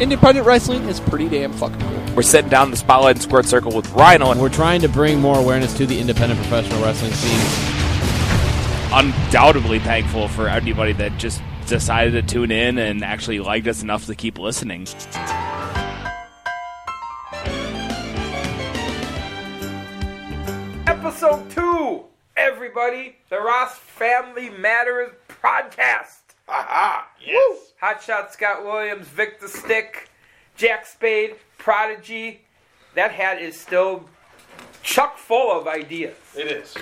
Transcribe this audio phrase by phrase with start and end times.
[0.00, 2.14] independent wrestling is pretty damn fucking cool.
[2.14, 4.88] We're sitting down in the Spotlight and Squared Circle with Rhino, and We're trying to
[4.88, 7.72] bring more awareness to the independent professional wrestling scene.
[8.92, 14.06] undoubtedly thankful for anybody that just decided to tune in and actually liked us enough
[14.06, 14.86] to keep listening.
[20.86, 22.04] Episode two,
[22.36, 26.25] everybody, the Ross Family Matters podcast.
[26.48, 27.08] Aha!
[27.24, 27.72] Yes.
[27.82, 30.08] Hotshot Scott Williams, Victor Stick,
[30.56, 32.40] Jack Spade, Prodigy.
[32.94, 34.08] That hat is still
[34.82, 36.16] chuck full of ideas.
[36.36, 36.74] It is.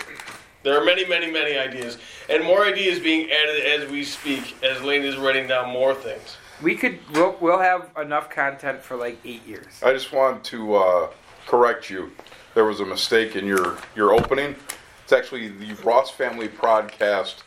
[0.63, 1.99] There are many, many, many ideas,
[2.31, 4.57] and more ideas being added as we speak.
[4.63, 6.37] As Lane is writing down more things.
[6.63, 9.81] We could, we'll, we'll have enough content for like eight years.
[9.83, 11.11] I just want to uh,
[11.47, 12.13] correct you.
[12.55, 14.57] There was a mistake in your, your opening.
[15.03, 17.43] It's actually the Ross Family podcast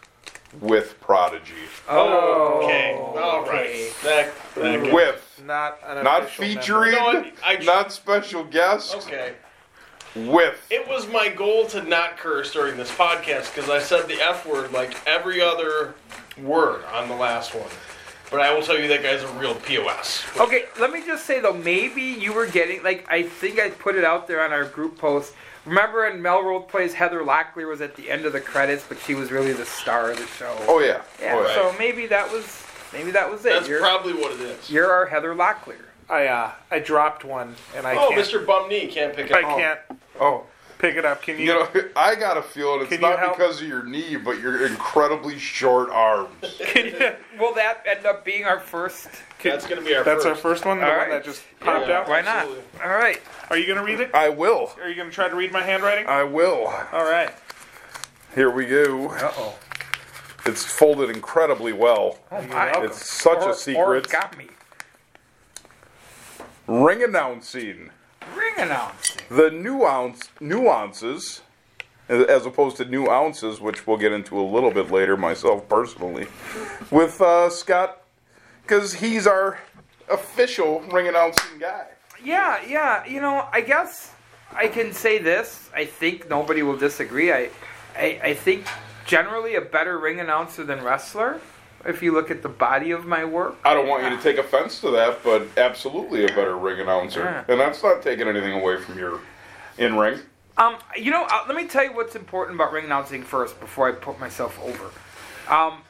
[0.61, 1.53] with Prodigy.
[1.89, 2.93] Oh, oh Okay.
[2.95, 3.93] All right.
[4.03, 6.61] That, that can- With, Not an not official member.
[6.61, 7.33] featuring, You know what?
[7.45, 9.33] I- not special guest, Okay.
[10.15, 10.65] with.
[10.71, 14.45] It was my goal to not curse during this podcast because I said the F
[14.47, 15.95] word like every other
[16.41, 17.69] word on the last one.
[18.29, 20.25] But I will tell you that guy's a real POS.
[20.37, 23.95] Okay, let me just say though, maybe you were getting like I think I put
[23.95, 25.33] it out there on our group post.
[25.67, 29.13] Remember in Melrose Place, Heather Locklear was at the end of the credits, but she
[29.15, 30.55] was really the star of the show.
[30.61, 31.01] Oh, yeah.
[31.21, 31.33] yeah.
[31.35, 31.53] Oh, yeah.
[31.53, 33.49] So maybe that was maybe that was it.
[33.49, 34.69] That's you're, probably what it is.
[34.69, 35.81] you're our Heather Locklear.
[36.09, 38.25] I uh, I dropped one and I Oh, can't.
[38.25, 38.45] Mr.
[38.45, 39.43] Bum Knee can't pick it up.
[39.43, 39.57] I up.
[39.57, 39.79] can't
[40.21, 40.43] Oh,
[40.79, 41.21] pick it up.
[41.21, 41.45] Can you?
[41.45, 43.37] you know, I got a feeling it's not help?
[43.37, 46.29] because of your knee, but your incredibly short arms.
[46.59, 49.07] can you Will that end up being our first?
[49.43, 50.27] That's going to be our that's first.
[50.27, 50.79] our first one.
[50.79, 51.09] The All one right.
[51.09, 51.99] that just popped Yeah.
[51.99, 52.09] out.
[52.09, 52.37] Why not?
[52.37, 52.63] Absolutely.
[52.83, 53.21] All right.
[53.49, 54.13] Are you gonna read it?
[54.13, 54.71] I will.
[54.81, 56.05] Are you gonna try to read my handwriting?
[56.07, 56.67] I will.
[56.91, 57.31] All right.
[58.35, 59.09] Here we go.
[59.09, 59.55] Uh oh.
[60.45, 62.19] It's folded incredibly well.
[62.31, 62.71] Oh my.
[62.83, 64.07] It's such Or- a secret.
[64.09, 64.49] Origami.
[66.67, 67.03] Ring announcing.
[67.03, 67.91] Ring announcing.
[69.29, 71.41] The nuance nuances,
[72.09, 76.27] as opposed to new ounces, which we'll get into a little bit later, myself personally,
[76.89, 78.01] with uh, Scott,
[78.63, 79.59] because he's our
[80.09, 81.87] official ring announcing guy.
[82.23, 83.05] Yeah, yeah.
[83.05, 84.13] You know, I guess
[84.53, 85.69] I can say this.
[85.75, 87.31] I think nobody will disagree.
[87.31, 87.49] I,
[87.95, 88.65] I, I think
[89.05, 91.41] generally a better ring announcer than wrestler.
[91.87, 94.37] If you look at the body of my work, I don't want you to take
[94.37, 97.45] offense to that, but absolutely a better ring announcer, Yeah.
[97.47, 99.21] and that's not taking anything away from your
[99.77, 100.19] in ring.
[100.57, 103.87] um, you know, uh, let me tell you what's important about ring announcing first before
[103.87, 104.89] I put myself over.
[105.53, 105.83] Um,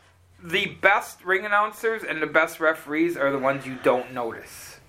[0.43, 4.79] the best ring announcers and the best referees are the ones you don't notice.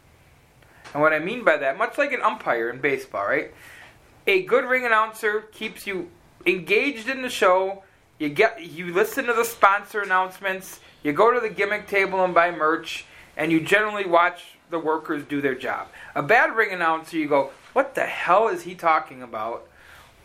[0.92, 3.54] And what I mean by that, much like an umpire in baseball, right?
[4.26, 6.10] A good ring announcer keeps you
[6.44, 7.82] engaged in the show.
[8.18, 12.34] You get you listen to the sponsor announcements, you go to the gimmick table and
[12.34, 13.04] buy merch,
[13.36, 15.88] and you generally watch the workers do their job.
[16.14, 19.66] A bad ring announcer, you go, "What the hell is he talking about?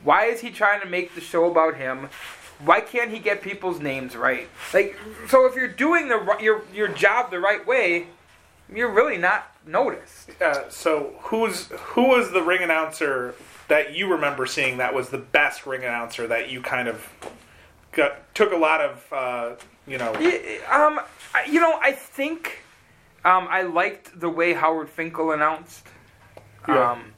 [0.04, 2.10] Why is he trying to make the show about him?
[2.60, 6.88] Why can't he get people's names right?" Like so if you're doing the your your
[6.88, 8.08] job the right way,
[8.74, 10.32] you're really not noticed.
[10.42, 13.36] Uh, so who's who was the ring announcer
[13.68, 17.08] that you remember seeing that was the best ring announcer that you kind of
[17.94, 19.52] got took a lot of uh,
[19.88, 20.14] you know
[20.72, 21.00] um,
[21.34, 22.60] I- you know, I think
[23.26, 25.88] um, I liked the way Howard Finkel announced.
[26.68, 26.92] Yeah.
[26.92, 27.14] Um,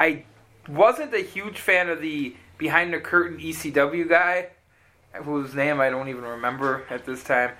[0.00, 0.24] I
[0.68, 4.48] wasn't a huge fan of the behind the curtain ECW guy,
[5.14, 7.52] whose name I don't even remember at this time.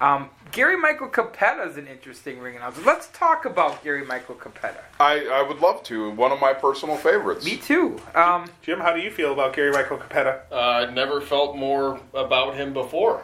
[0.00, 2.80] Um, Gary Michael Cappetta is an interesting ring announcer.
[2.84, 4.80] Let's talk about Gary Michael Cappetta.
[4.98, 6.10] I, I would love to.
[6.10, 7.44] One of my personal favorites.
[7.44, 8.00] Me too.
[8.14, 8.80] Um, Jim.
[8.80, 10.40] How do you feel about Gary Michael Cappetta?
[10.50, 13.22] Uh, I never felt more about him before.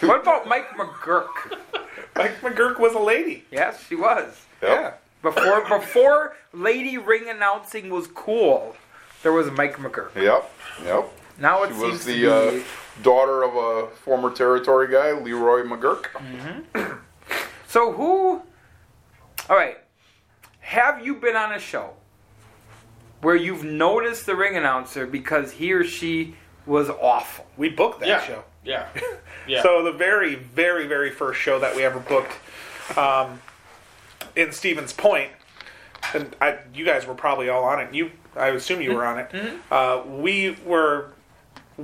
[0.00, 1.58] what about Mike McGuirk?
[2.16, 3.44] Mike McGuirk was a lady.
[3.50, 4.44] Yes, she was.
[4.62, 5.02] Yep.
[5.22, 8.76] Before before lady ring announcing was cool,
[9.22, 10.14] there was Mike McGuirk.
[10.14, 10.50] Yep.
[10.84, 11.10] Yep.
[11.40, 12.20] Now it She seems was to the
[12.52, 12.60] be.
[12.60, 12.64] uh,
[13.02, 17.00] daughter of a former territory guy, Leroy McGuirk.
[17.66, 18.42] so who?
[19.48, 19.78] All right.
[20.60, 21.90] Have you been on a show
[23.22, 26.34] where you've noticed the ring announcer because he or she
[26.66, 27.46] was awful?
[27.56, 28.22] We booked that yeah.
[28.22, 28.44] show.
[28.64, 28.88] Yeah.
[29.48, 29.62] Yeah.
[29.62, 32.30] So the very, very, very first show that we ever booked
[32.96, 33.40] um,
[34.36, 35.30] in Stevens Point,
[36.14, 37.92] and I, you guys were probably all on it.
[37.92, 39.34] You, I assume you were on it.
[39.72, 41.12] Uh, we were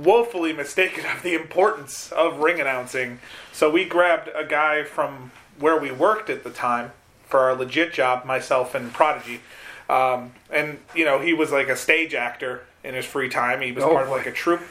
[0.03, 3.19] woefully mistaken of the importance of ring announcing,
[3.51, 6.91] so we grabbed a guy from where we worked at the time
[7.27, 9.41] for our legit job, myself and Prodigy.
[9.89, 13.61] Um, and you know he was like a stage actor in his free time.
[13.61, 14.61] He was Oh, part of like a troupe,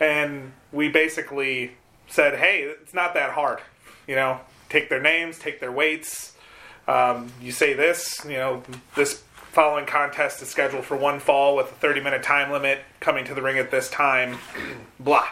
[0.00, 1.72] and we basically
[2.08, 3.60] said, "Hey, it's not that hard.
[4.06, 6.32] You know, take their names, take their weights,
[6.88, 8.62] Um, you say this, you know,
[8.96, 9.22] this
[9.58, 13.34] following contest is scheduled for one fall with a 30 minute time limit, coming to
[13.34, 14.38] the ring at this time,
[15.00, 15.26] blah.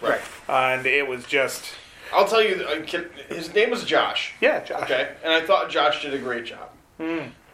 [0.00, 0.22] Right.
[0.48, 1.62] And it was just,
[2.10, 2.86] I'll tell you, uh,
[3.28, 4.32] his name was Josh.
[4.40, 4.84] yeah, Josh.
[4.84, 6.70] Okay, and I thought Josh did a great job.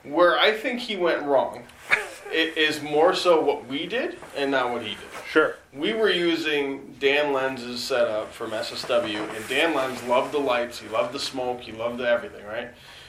[0.05, 1.65] Where I think he went wrong,
[2.33, 4.99] it is more so what we did and not what he did.
[5.29, 5.57] Sure.
[5.73, 10.89] We were using Dan Lenz's setup from SSW, and Dan Lenz loved the lights, he
[10.89, 12.69] loved the smoke, he loved the everything, right?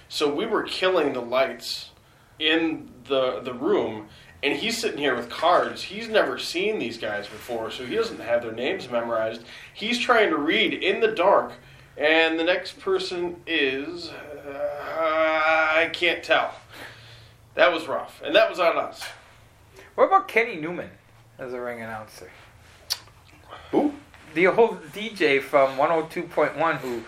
[0.10, 1.92] So we were killing the lights
[2.40, 4.08] in the the room,
[4.42, 5.84] and he's sitting here with cards.
[5.84, 9.44] He's never seen these guys before, so he doesn't have their names memorized.
[9.74, 11.54] He's trying to read in the dark,
[11.98, 16.54] and the next person is uh, I can't tell.
[17.56, 19.04] That was rough, and that was on us.
[19.96, 20.90] What about Kenny Newman
[21.38, 22.32] as a ring announcer?
[23.72, 23.94] Who?
[24.34, 27.04] The old DJ from 102.1 who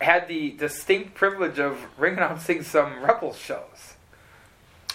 [0.00, 3.93] had the distinct privilege of ring announcing some Rebel shows.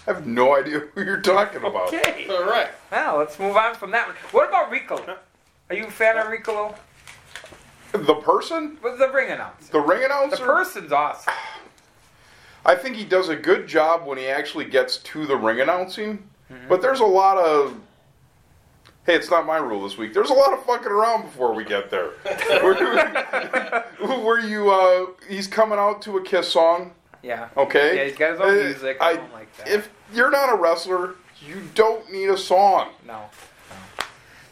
[0.09, 1.93] I have no idea who you're talking about.
[1.93, 2.25] Okay.
[2.31, 2.69] All right.
[2.91, 4.07] Now let's move on from that.
[4.07, 4.15] one.
[4.31, 4.97] What about Rico?
[5.69, 6.73] Are you a fan of Rico?
[7.91, 8.79] The person?
[8.81, 9.71] The ring announcer.
[9.71, 10.37] The ring announcer?
[10.37, 10.45] The announcer?
[10.45, 11.31] person's awesome.
[12.65, 16.27] I think he does a good job when he actually gets to the ring announcing.
[16.67, 17.79] But there's a lot of.
[19.05, 20.15] Hey, it's not my rule this week.
[20.15, 22.09] There's a lot of fucking around before we get there.
[22.63, 23.83] where,
[24.23, 27.49] where you, uh, he's coming out to a Kiss song, Yeah.
[27.57, 27.95] okay?
[27.97, 28.97] Yeah, he's got his own Uh, music.
[29.01, 29.67] I, don't like that.
[29.67, 32.89] If you're not a wrestler, you don't need a song.
[33.05, 33.13] no.
[33.69, 33.75] no.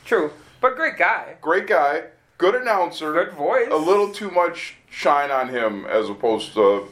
[0.05, 0.31] True.
[0.61, 1.35] But great guy.
[1.41, 2.03] Great guy,
[2.37, 3.67] good announcer, Good voice.
[3.69, 6.87] a little too much shine on him as opposed to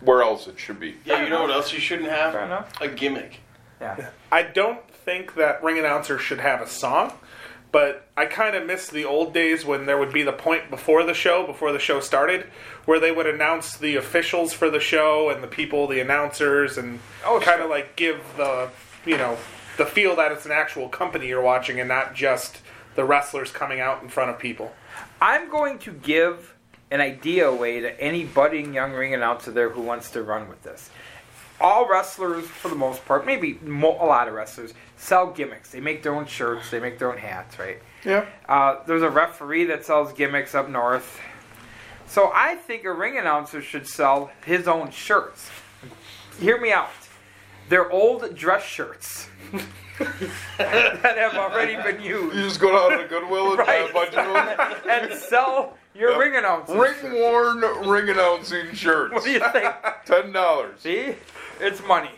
[0.00, 0.96] where else it should be.
[1.04, 2.32] Yeah, you know what else you shouldn't have?
[2.32, 2.72] Fair enough.
[2.80, 3.40] A gimmick.
[3.80, 4.08] Yeah.
[4.32, 7.12] I don't think that ring announcer should have a song,
[7.74, 11.02] but I kind of miss the old days when there would be the point before
[11.02, 12.46] the show, before the show started,
[12.84, 17.00] where they would announce the officials for the show and the people, the announcers, and
[17.24, 18.70] Oh, kind of like give the
[19.04, 19.36] you know
[19.76, 22.60] the feel that it's an actual company you're watching and not just
[22.94, 24.72] the wrestlers coming out in front of people.
[25.20, 26.54] I'm going to give
[26.92, 30.62] an idea away to any budding young ring announcer there who wants to run with
[30.62, 30.90] this.
[31.60, 35.70] All wrestlers, for the most part, maybe mo- a lot of wrestlers, sell gimmicks.
[35.70, 37.78] They make their own shirts, they make their own hats, right?
[38.04, 38.24] Yeah.
[38.48, 41.20] Uh, there's a referee that sells gimmicks up north.
[42.06, 45.50] So I think a ring announcer should sell his own shirts.
[46.40, 46.88] Hear me out.
[47.68, 49.28] They're old dress shirts
[50.58, 52.36] that have already been used.
[52.36, 54.76] You just go down to Goodwill and buy a bunch of them.
[54.88, 56.20] and sell your Yep.
[56.20, 56.80] ring announcer.
[56.80, 59.12] Ring worn ring announcing shirts.
[59.14, 59.72] What do you think?
[60.06, 60.80] Ten dollars.
[60.80, 61.14] See?
[61.60, 62.10] It's money.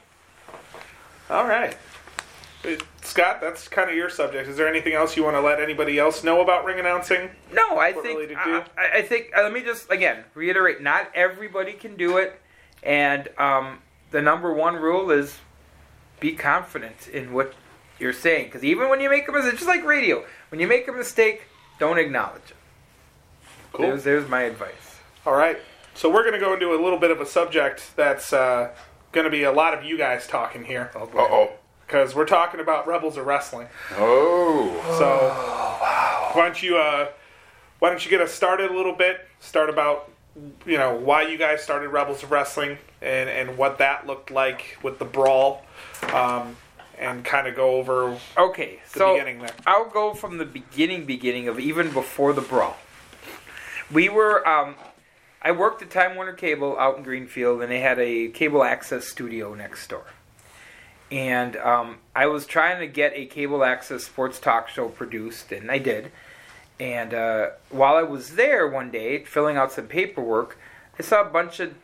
[1.30, 1.76] All right.
[2.66, 4.48] Uh, Scott, that's kind of your subject.
[4.48, 7.30] Is there anything else you want to let anybody else know about ring announcing?
[7.52, 8.64] No, I What think really to I.
[8.76, 12.40] I I think uh, let me just again reiterate: not everybody can do it,
[12.82, 13.78] and um,
[14.10, 15.38] the number one rule is
[16.20, 17.54] be confident in what
[17.98, 18.46] you're saying.
[18.46, 21.42] Because even when you make a mistake, just like radio, when you make a mistake,
[21.78, 22.56] don't acknowledge it.
[23.72, 23.88] Cool.
[23.88, 24.98] There's, there's my advice.
[25.24, 25.58] All right.
[25.94, 28.74] So we're going to go into a little bit of a subject that's uh,
[29.12, 31.50] going to be a lot of you guys talking here Uh oh.
[31.86, 33.68] Because we're talking about Rebels of Wrestling.
[33.92, 34.68] Oh.
[34.98, 37.08] So why don't you uh,
[37.78, 39.26] why don't you get us started a little bit?
[39.40, 40.10] Start about
[40.66, 44.78] you know why you guys started Rebels of Wrestling and and what that looked like
[44.82, 45.64] with the brawl,
[46.12, 46.56] um,
[46.98, 49.54] and kind of go over Okay, the so beginning there.
[49.66, 52.76] I'll go from the beginning, beginning of even before the brawl.
[53.92, 54.74] We were, um,
[55.40, 59.06] I worked at Time Warner Cable out in Greenfield, and they had a cable access
[59.06, 60.06] studio next door.
[61.10, 65.70] And um, I was trying to get a cable access sports talk show produced, and
[65.70, 66.10] I did.
[66.80, 70.58] And uh, while I was there one day filling out some paperwork,
[70.98, 71.74] I saw a bunch of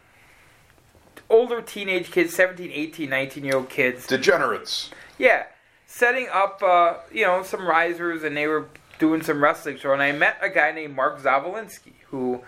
[1.30, 4.90] older teenage kids 17 18 19 year old kids Degenerates.
[5.18, 5.44] yeah,
[5.86, 9.92] setting up, uh, you know, some risers, and they were doing some wrestling show.
[9.92, 12.42] And I met a guy named Mark Zavolinsky who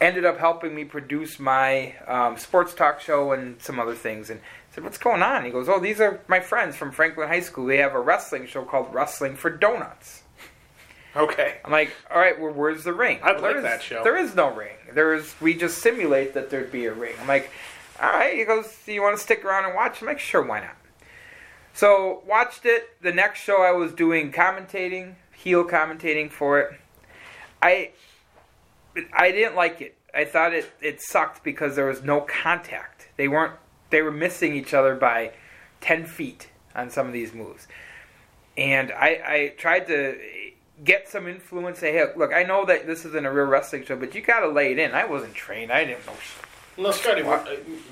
[0.00, 4.30] ended up helping me produce my um, sports talk show and some other things.
[4.30, 4.40] And
[4.76, 7.66] said, "What's going on?" He goes, "Oh, these are my friends from Franklin High School.
[7.66, 10.22] They have a wrestling show called Wrestling for Donuts."
[11.16, 11.56] Okay.
[11.64, 14.04] I'm like, "All right, well, where's the ring?" I'd Well, like that show.
[14.04, 14.76] There is no ring.
[14.92, 15.34] There is.
[15.40, 17.14] We just simulate that there'd be a ring.
[17.20, 17.50] I'm like,
[18.00, 20.42] "All right." He goes, "Do you want to stick around and watch?" I'm like, "Sure,
[20.42, 20.76] why not?"
[21.72, 23.02] So watched it.
[23.02, 26.78] The next show I was doing commentating, heel commentating for it.
[27.62, 27.92] I
[29.14, 29.96] I didn't like it.
[30.14, 33.08] I thought it it sucked because there was no contact.
[33.16, 33.54] They weren't
[33.90, 35.32] they were missing each other by
[35.80, 37.66] ten feet on some of these moves.
[38.56, 40.18] And I, I tried to
[40.84, 41.78] get some influence.
[41.78, 44.40] Say, hey, look, I know that this isn't a real wrestling show, but you got
[44.40, 44.92] to lay it in.
[44.92, 45.70] I wasn't trained.
[45.72, 46.14] I didn't know.
[46.78, 47.44] No, Scotty, uh,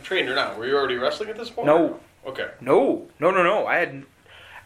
[0.02, 0.58] trained or not?
[0.58, 1.66] Were you already wrestling at this point?
[1.66, 2.00] No.
[2.26, 2.48] Okay.
[2.60, 3.66] No, no, no, no.
[3.66, 4.04] I had,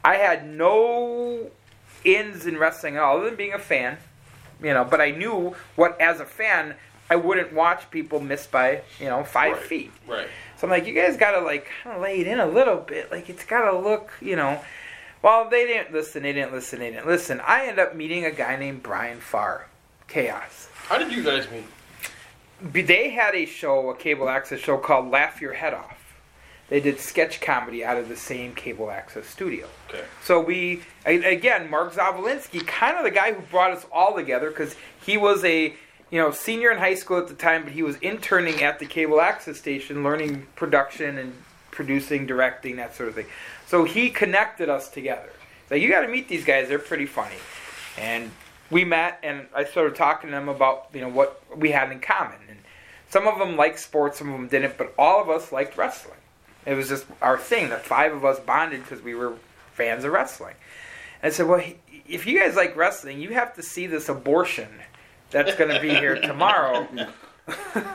[0.04, 1.50] I had no
[2.04, 3.98] ins in wrestling at all, other than being a fan.
[4.62, 6.74] You know, but I knew what as a fan
[7.08, 9.62] I wouldn't watch people miss by you know five Right.
[9.62, 9.92] feet.
[10.06, 10.26] Right.
[10.58, 13.12] So I'm like, you guys gotta like kind of lay it in a little bit.
[13.12, 14.60] Like it's gotta look, you know.
[15.22, 16.22] Well, they didn't listen.
[16.22, 16.80] They didn't listen.
[16.80, 17.40] They didn't listen.
[17.40, 19.68] I end up meeting a guy named Brian Farr,
[20.08, 20.68] Chaos.
[20.86, 22.86] How did you guys meet?
[22.86, 25.98] They had a show, a cable access show called Laugh Your Head Off.
[26.68, 29.68] They did sketch comedy out of the same cable access studio.
[29.88, 30.04] Okay.
[30.22, 34.76] So we again, Mark Zavolinsky, kind of the guy who brought us all together because
[35.04, 35.74] he was a
[36.10, 38.86] you know senior in high school at the time, but he was interning at the
[38.86, 41.34] cable access station, learning production and
[41.70, 43.26] producing, directing, that sort of thing.
[43.66, 45.30] So he connected us together.
[45.68, 47.36] So you got to meet these guys; they're pretty funny.
[47.98, 48.30] And
[48.70, 52.00] we met, and I started talking to them about you know what we had in
[52.00, 52.38] common.
[52.48, 52.58] And
[53.10, 56.18] some of them liked sports, some of them didn't, but all of us liked wrestling.
[56.66, 57.70] It was just our thing.
[57.70, 59.34] The five of us bonded because we were
[59.72, 60.54] fans of wrestling.
[61.22, 61.62] And I said, well,
[62.06, 64.68] if you guys like wrestling, you have to see this abortion
[65.30, 66.86] that's going to be here tomorrow.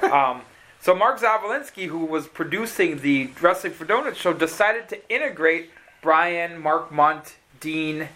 [0.03, 0.41] um,
[0.81, 5.69] so Mark Zavolinsky, who was producing the Wrestling for Donuts show, decided to integrate
[6.01, 8.09] Brian, Mark Munt, Dean,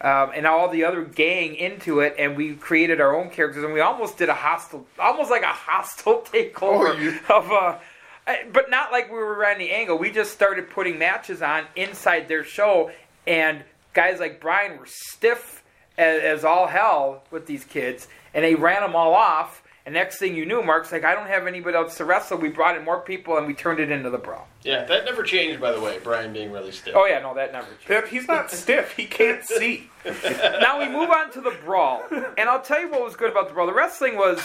[0.00, 3.72] um, and all the other gang into it, and we created our own characters, and
[3.72, 7.78] we almost did a hostile, almost like a hostile takeover Oh, you- of uh
[8.26, 9.98] I- but not like we were running the angle.
[9.98, 12.90] We just started putting matches on inside their show,
[13.26, 15.62] and guys like Brian were stiff
[15.98, 19.62] as, as all hell with these kids, and they ran them all off.
[19.86, 22.38] And next thing you knew, Mark's like, I don't have anybody else to wrestle.
[22.38, 24.48] We brought in more people, and we turned it into the brawl.
[24.62, 25.98] Yeah, that never changed, by the way.
[26.02, 26.94] Brian being really stiff.
[26.96, 27.86] Oh yeah, no, that never changed.
[27.86, 28.92] Pip, he's not stiff.
[28.96, 29.90] He can't see.
[30.04, 32.02] now we move on to the brawl,
[32.38, 33.66] and I'll tell you what was good about the brawl.
[33.66, 34.40] The wrestling was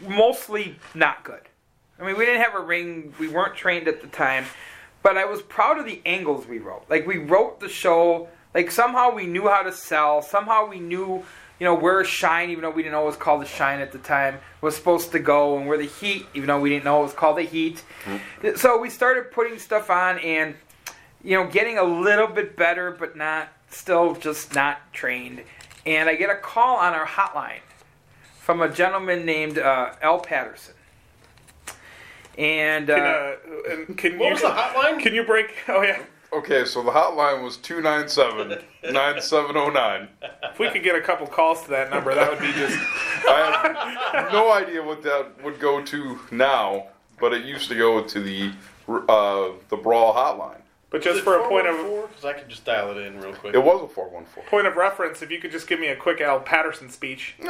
[0.00, 1.40] mostly not good.
[2.00, 3.14] I mean, we didn't have a ring.
[3.20, 4.44] We weren't trained at the time,
[5.04, 6.84] but I was proud of the angles we wrote.
[6.88, 8.28] Like we wrote the show.
[8.54, 10.20] Like somehow we knew how to sell.
[10.20, 11.24] Somehow we knew,
[11.62, 13.78] you know, where a Shine, even though we didn't know it was called the Shine
[13.78, 16.84] at the time, was supposed to go, and where the Heat, even though we didn't
[16.84, 17.84] know it was called the Heat.
[18.56, 20.56] So we started putting stuff on, and
[21.22, 25.44] you know, getting a little bit better, but not still just not trained.
[25.86, 27.60] And I get a call on our hotline
[28.40, 30.18] from a gentleman named uh, L.
[30.18, 30.74] Patterson.
[32.36, 34.98] And uh, Can, uh, and can What you was the hotline?
[34.98, 35.54] Can you break?
[35.68, 36.02] Oh yeah.
[36.32, 40.08] Okay, so the hotline was 297 9709.
[40.44, 42.78] If we could get a couple calls to that number, that would be just.
[43.28, 46.86] I have no idea what that would go to now,
[47.20, 48.50] but it used to go to the
[48.88, 50.61] uh, the Brawl hotline.
[50.92, 53.54] But just for a point of Because I could just dial it in real quick.
[53.54, 54.44] It was a 414.
[54.50, 57.34] point of reference, if you could just give me a quick Al Patterson speech.
[57.40, 57.46] Uh,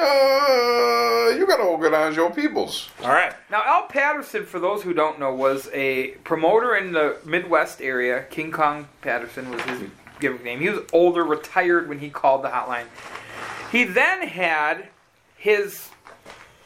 [1.36, 2.88] you gotta organize your peoples.
[3.02, 3.34] All right.
[3.50, 8.24] now, Al Patterson, for those who don't know, was a promoter in the Midwest area.
[8.30, 10.60] King Kong Patterson was his gimmick name.
[10.60, 12.86] He was older, retired when he called the hotline.
[13.72, 14.86] He then had
[15.36, 15.88] his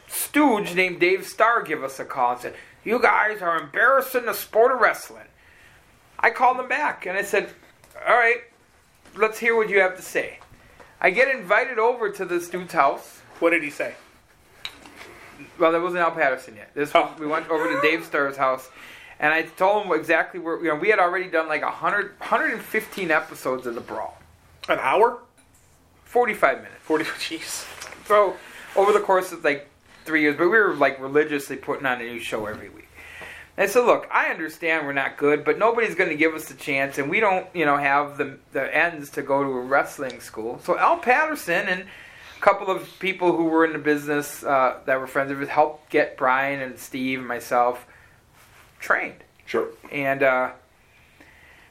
[0.08, 2.54] stooge named Dave Starr give us a call and said,
[2.84, 5.24] You guys are embarrassing the sport of wrestling.
[6.18, 7.50] I called him back and I said,
[8.08, 8.38] All right,
[9.16, 10.38] let's hear what you have to say.
[11.00, 13.20] I get invited over to this dude's house.
[13.38, 13.94] What did he say?
[15.58, 16.70] Well, that wasn't Al Patterson yet.
[16.74, 18.70] This was, we went over to Dave Starr's house,
[19.20, 20.56] and I told him exactly where.
[20.58, 24.16] You know, we had already done like 100, 115 episodes of the Brawl,
[24.68, 25.18] An hour?
[26.04, 26.80] forty-five minutes.
[26.80, 27.04] Forty.
[27.20, 27.66] Jeez.
[28.06, 28.36] So
[28.74, 29.68] over the course of like
[30.06, 32.85] three years, but we were like religiously putting on a new show every week.
[33.58, 36.54] And so, look, I understand we're not good, but nobody's going to give us a
[36.54, 40.20] chance, and we don't, you know, have the the ends to go to a wrestling
[40.20, 40.60] school.
[40.62, 45.00] So Al Patterson and a couple of people who were in the business uh, that
[45.00, 47.86] were friends of his helped get Brian and Steve and myself
[48.78, 49.68] trained Sure.
[49.90, 50.50] and uh,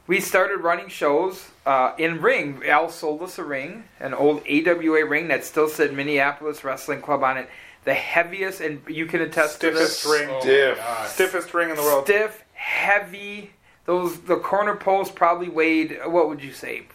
[0.08, 2.62] we started running shows uh, in ring.
[2.66, 7.22] Al sold us a ring, an old AWA ring that still said Minneapolis Wrestling Club
[7.22, 7.48] on it.
[7.86, 10.12] The heaviest, and you can attest to Stiffest this.
[10.12, 10.28] ring.
[10.30, 10.76] Oh, Stiff.
[10.76, 11.08] God.
[11.08, 12.04] Stiffest ring in the world.
[12.04, 13.50] Stiff, heavy.
[13.84, 16.88] Those the corner post probably weighed what would you say,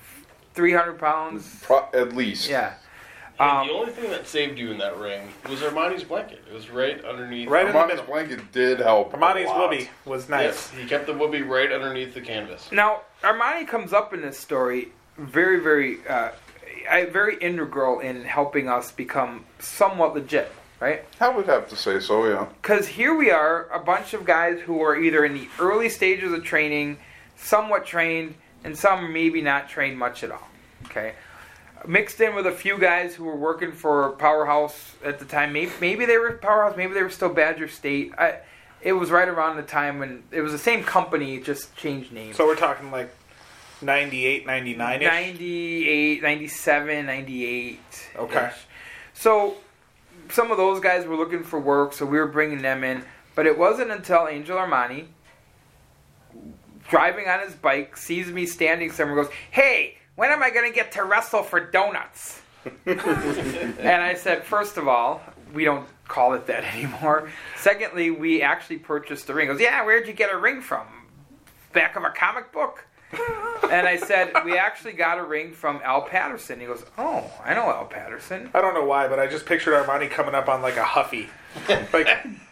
[0.53, 1.59] three hundred pounds?
[1.63, 2.49] Pro- at least.
[2.49, 2.73] Yeah.
[3.39, 6.43] And Um, the only thing that saved you in that ring was Armani's blanket.
[6.47, 7.47] It was right underneath.
[7.47, 9.13] Right in Armani's blanket did help.
[9.13, 9.73] Armani's lot.
[10.05, 10.43] Was nice.
[10.43, 12.69] Yes, he kept the whoopee right underneath the canvas.
[12.71, 16.31] Now, Armani comes up in this story very, very, uh,
[17.09, 21.05] very integral in helping us become somewhat legit, right?
[21.21, 22.47] I would have to say so, yeah.
[22.61, 26.33] Because here we are, a bunch of guys who are either in the early stages
[26.33, 26.97] of training,
[27.37, 30.47] somewhat trained, and some maybe not trained much at all.
[30.85, 31.13] Okay,
[31.87, 35.53] mixed in with a few guys who were working for Powerhouse at the time.
[35.53, 38.11] Maybe, maybe they were Powerhouse, maybe they were still Badger State.
[38.17, 38.39] I,
[38.81, 42.35] it was right around the time when it was the same company, just changed names.
[42.35, 43.13] So we're talking like
[43.83, 45.07] 98, 99 ish.
[45.07, 47.79] 98, 97, 98.
[48.17, 48.51] Okay.
[49.13, 49.57] So
[50.31, 53.03] some of those guys were looking for work, so we were bringing them in.
[53.35, 55.07] But it wasn't until Angel Armani,
[56.89, 60.75] driving on his bike, sees me standing somewhere, goes, "Hey, when am I going to
[60.75, 62.41] get to wrestle for donuts?"
[62.85, 65.21] and I said, first of all,
[65.53, 67.29] we don't call it that anymore.
[67.57, 69.47] Secondly, we actually purchased the ring.
[69.47, 70.85] He goes, yeah, where'd you get a ring from?
[71.73, 72.85] Back of a comic book.
[73.71, 76.59] And I said, we actually got a ring from Al Patterson.
[76.59, 78.49] He goes, oh, I know Al Patterson.
[78.53, 81.29] I don't know why, but I just pictured Armani coming up on like a Huffy,
[81.93, 82.07] like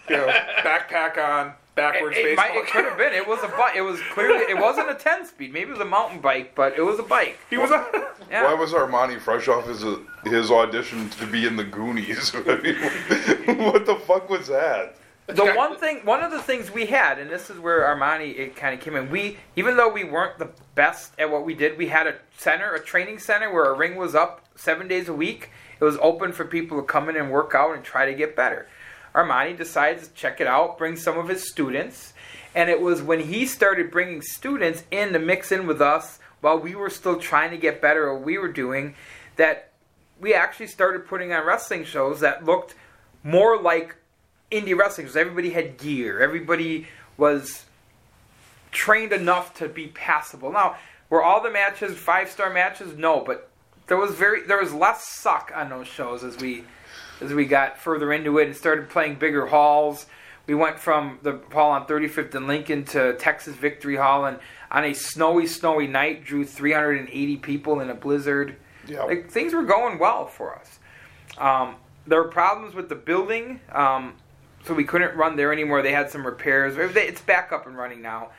[0.10, 0.28] you know,
[0.64, 2.56] backpack on, backwards It, it, baseball.
[2.56, 3.14] might, it could have been.
[3.14, 3.76] It was a bike.
[3.76, 4.46] It was clearly.
[4.50, 5.54] It wasn't a ten speed.
[5.54, 7.38] Maybe it was a mountain bike, but it was a bike.
[7.50, 7.86] he was a,
[8.32, 8.44] Yeah.
[8.44, 12.30] Why was Armani fresh off his uh, his audition to be in the Goonies?
[12.36, 14.96] What the fuck was that?
[15.36, 18.56] The one thing, one of the things we had, and this is where Armani it
[18.56, 19.10] kind of came in.
[19.10, 22.74] We, even though we weren't the best at what we did, we had a center,
[22.74, 25.50] a training center where a ring was up seven days a week.
[25.80, 28.36] It was open for people to come in and work out and try to get
[28.36, 28.68] better.
[29.16, 32.14] Armani decides to check it out, bring some of his students,
[32.54, 36.58] and it was when he started bringing students in to mix in with us while
[36.58, 38.96] we were still trying to get better at what we were doing
[39.36, 39.72] that
[40.20, 42.76] we actually started putting on wrestling shows that looked
[43.24, 43.96] more like
[44.52, 46.20] indie wrestling because everybody had gear.
[46.22, 46.88] Everybody
[47.18, 47.66] was
[48.72, 50.52] trained enough to be passable.
[50.52, 50.78] Now,
[51.10, 52.98] were all the matches five star matches?
[52.98, 53.50] No, but
[53.88, 56.64] there was very there was less suck on those shows as we
[57.22, 60.06] as we got further into it and started playing bigger halls.
[60.48, 64.40] We went from the hall on 35th and Lincoln to Texas Victory Hall, and
[64.72, 68.56] on a snowy, snowy night, drew 380 people in a blizzard.
[68.88, 69.04] Yeah.
[69.04, 70.80] Like things were going well for us.
[71.38, 71.76] Um,
[72.08, 74.16] there were problems with the building, um,
[74.66, 75.82] so we couldn't run there anymore.
[75.82, 76.76] They had some repairs.
[76.96, 78.30] It's back up and running now.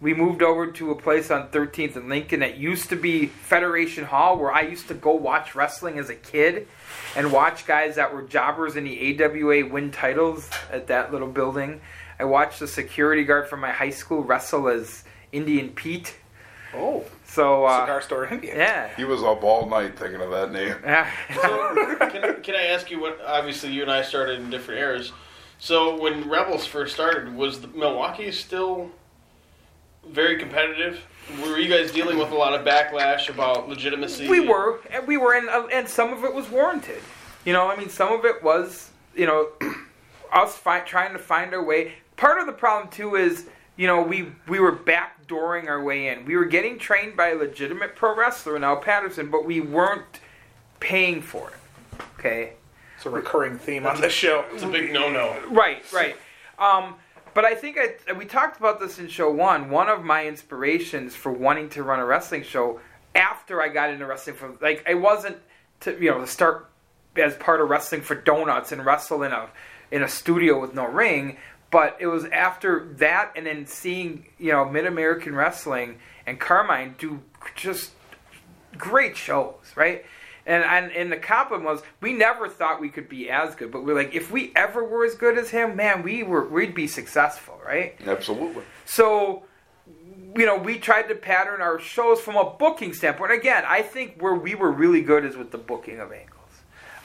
[0.00, 4.04] We moved over to a place on 13th and Lincoln that used to be Federation
[4.04, 6.66] Hall, where I used to go watch wrestling as a kid
[7.14, 11.82] and watch guys that were jobbers in the AWA win titles at that little building.
[12.18, 16.14] I watched the security guard from my high school wrestle as Indian Pete.
[16.74, 18.56] oh So, uh, cigar store Indian.
[18.56, 18.88] yeah.
[18.96, 20.76] He was up all night thinking of that name.
[20.82, 21.10] Yeah.
[21.34, 23.20] So, can, can I ask you what?
[23.26, 25.12] Obviously, you and I started in different eras.
[25.60, 28.90] So, when Rebels first started, was Milwaukee still
[30.08, 31.04] very competitive?
[31.42, 34.26] Were you guys dealing with a lot of backlash about legitimacy?
[34.26, 37.02] We were, and we were, and, uh, and some of it was warranted.
[37.44, 39.50] You know, I mean, some of it was, you know,
[40.32, 41.92] us fi- trying to find our way.
[42.16, 43.46] Part of the problem too is,
[43.76, 46.24] you know, we we were backdooring our way in.
[46.24, 50.20] We were getting trained by a legitimate pro wrestler, Al Patterson, but we weren't
[50.80, 52.02] paying for it.
[52.18, 52.54] Okay.
[53.00, 54.44] It's a recurring theme on this show.
[54.52, 55.34] It's a big no-no.
[55.48, 56.14] Right, right.
[56.58, 56.96] Um,
[57.32, 59.70] but I think I, we talked about this in show one.
[59.70, 62.78] One of my inspirations for wanting to run a wrestling show
[63.14, 65.38] after I got into wrestling, for like it wasn't
[65.80, 66.68] to you know to start
[67.16, 69.48] as part of wrestling for donuts and wrestle in a
[69.90, 71.38] in a studio with no ring.
[71.70, 76.96] But it was after that, and then seeing you know Mid American Wrestling and Carmine
[76.98, 77.22] do
[77.54, 77.92] just
[78.76, 80.04] great shows, right?
[80.50, 83.84] And, and and the compliment was we never thought we could be as good, but
[83.84, 86.88] we're like if we ever were as good as him, man, we were we'd be
[86.88, 87.94] successful, right?
[88.04, 88.64] Absolutely.
[88.84, 89.44] So
[90.36, 93.30] you know, we tried to pattern our shows from a booking standpoint.
[93.30, 96.36] Again, I think where we were really good is with the booking of angles.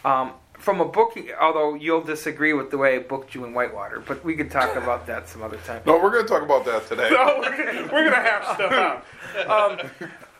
[0.03, 3.99] Um, from a booking, although you'll disagree with the way I booked you in Whitewater,
[3.99, 5.83] but we could talk about that some other time.
[5.85, 7.09] No, we're going to talk about that today.
[7.11, 8.71] No, we're we're gonna have stuff
[9.35, 9.85] out.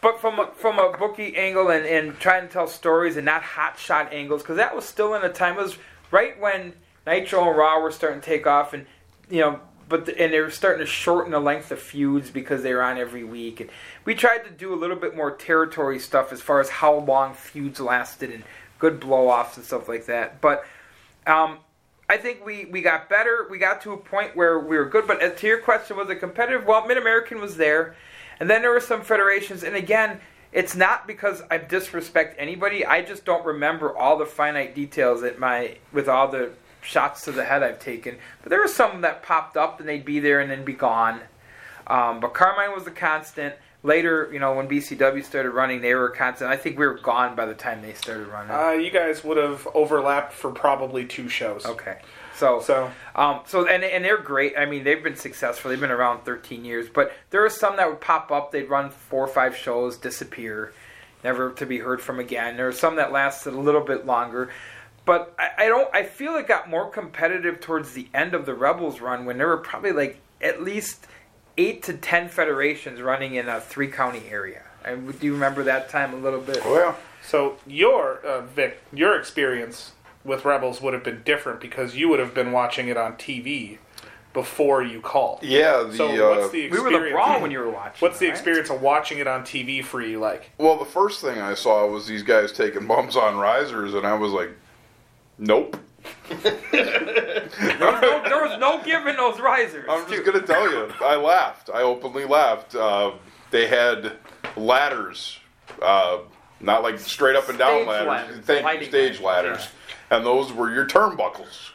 [0.05, 3.41] But from a, from a bookie angle and, and trying to tell stories and not
[3.41, 5.79] hot shot angles because that was still in a time it was
[6.11, 6.73] right when
[7.07, 8.85] Nitro and Raw were starting to take off and
[9.31, 12.61] you know but the, and they were starting to shorten the length of feuds because
[12.61, 13.71] they were on every week and
[14.05, 17.33] we tried to do a little bit more territory stuff as far as how long
[17.33, 18.43] feuds lasted and
[18.77, 20.65] good blow offs and stuff like that but
[21.25, 21.57] um,
[22.07, 23.47] I think we, we got better.
[23.49, 25.07] We got to a point where we were good.
[25.07, 26.63] But as to your question, was it competitive?
[26.67, 27.95] Well, Mid American was there.
[28.39, 29.63] And then there were some federations.
[29.63, 30.19] And again,
[30.51, 32.85] it's not because I disrespect anybody.
[32.85, 37.31] I just don't remember all the finite details at my with all the shots to
[37.31, 38.17] the head I've taken.
[38.41, 41.21] But there were some that popped up and they'd be there and then be gone.
[41.87, 43.55] Um, but Carmine was the constant.
[43.83, 46.49] Later, you know, when BCW started running, they were a constant.
[46.49, 48.51] I think we were gone by the time they started running.
[48.51, 51.65] Uh, you guys would have overlapped for probably two shows.
[51.65, 51.99] okay.
[52.35, 54.57] So, So Um, so and and they're great.
[54.57, 55.69] I mean, they've been successful.
[55.69, 56.87] They've been around 13 years.
[56.89, 58.51] But there are some that would pop up.
[58.51, 60.73] They'd run four or five shows, disappear,
[61.23, 62.57] never to be heard from again.
[62.57, 64.49] There are some that lasted a little bit longer.
[65.05, 65.89] but I, I don't.
[65.93, 69.47] I feel it got more competitive towards the end of the Rebels run when there
[69.47, 71.07] were probably like at least
[71.57, 74.63] eight to ten federations running in a three county area.
[74.83, 76.63] And do you remember that time a little bit?
[76.65, 76.97] Well.
[77.23, 79.93] So your uh, Vic, your experience
[80.25, 83.77] with Rebels would have been different because you would have been watching it on TV
[84.33, 85.39] before you called.
[85.43, 86.93] Yeah, the, So uh, what's the We experience?
[86.99, 87.99] were the brawl when you were watching.
[87.99, 88.31] What's the right?
[88.35, 90.51] experience of watching it on TV for you like?
[90.57, 94.13] well, the first thing I saw was these guys taking bumps on risers, and I
[94.15, 94.49] was like,
[95.37, 95.77] nope.
[96.29, 99.85] There was no, there was no giving those risers.
[99.89, 100.11] I'm too.
[100.17, 101.69] just gonna tell you, I laughed.
[101.73, 102.75] I openly laughed.
[102.75, 103.13] Uh,
[103.51, 104.13] they had
[104.55, 105.39] ladders,
[105.81, 106.19] uh,
[106.59, 108.07] not like straight up and down Stage ladders.
[108.07, 109.67] ladders, Thank stage ladders, ladders,
[110.09, 111.71] and those were your turnbuckles.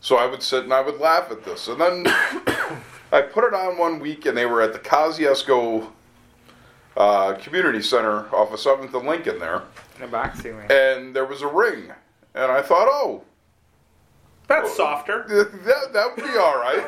[0.00, 2.04] So I would sit and I would laugh at this, and then
[3.12, 5.90] I put it on one week, and they were at the Kosciuszko
[6.96, 9.62] uh, Community Center off of Seventh and Lincoln there,
[9.96, 10.70] in the boxing ring.
[10.70, 11.90] and there was a ring,
[12.34, 13.22] and I thought, oh,
[14.48, 15.24] That's softer.
[15.28, 16.84] that that would be all right.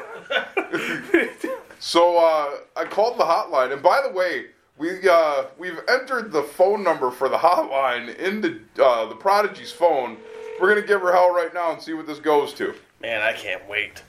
[1.78, 6.42] so uh, I called the hotline, and by the way, we uh, we've entered the
[6.42, 10.16] phone number for the hotline into uh, the Prodigy's phone.
[10.60, 12.74] We're gonna give her hell right now and see what this goes to.
[13.00, 14.02] Man, I can't wait.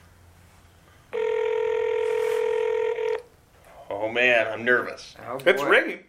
[3.90, 5.16] Oh man, I'm nervous.
[5.28, 5.70] Oh, It's boy.
[5.70, 6.00] ringing.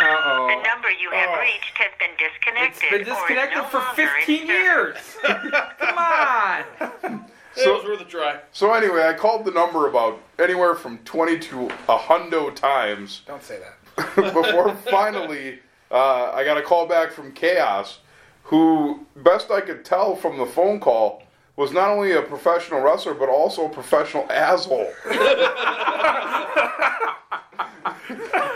[0.00, 0.48] Uh-oh.
[0.48, 1.40] The number you have Oh.
[1.40, 2.90] reached has been disconnected.
[2.90, 4.96] been or is disconnected no for 15 years.
[5.22, 6.64] Come on.
[7.56, 8.40] it was worth a try.
[8.52, 13.42] So anyway, I called the number about anywhere from twenty to a hundo times Don't
[13.42, 14.14] say that.
[14.16, 17.98] before finally uh, I got a call back from Chaos,
[18.44, 21.22] who, best I could tell from the phone call,
[21.56, 24.90] was not only a professional wrestler but also a professional asshole.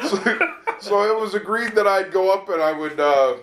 [0.08, 0.38] so,
[0.80, 3.36] so it was agreed that I'd go up and I would uh,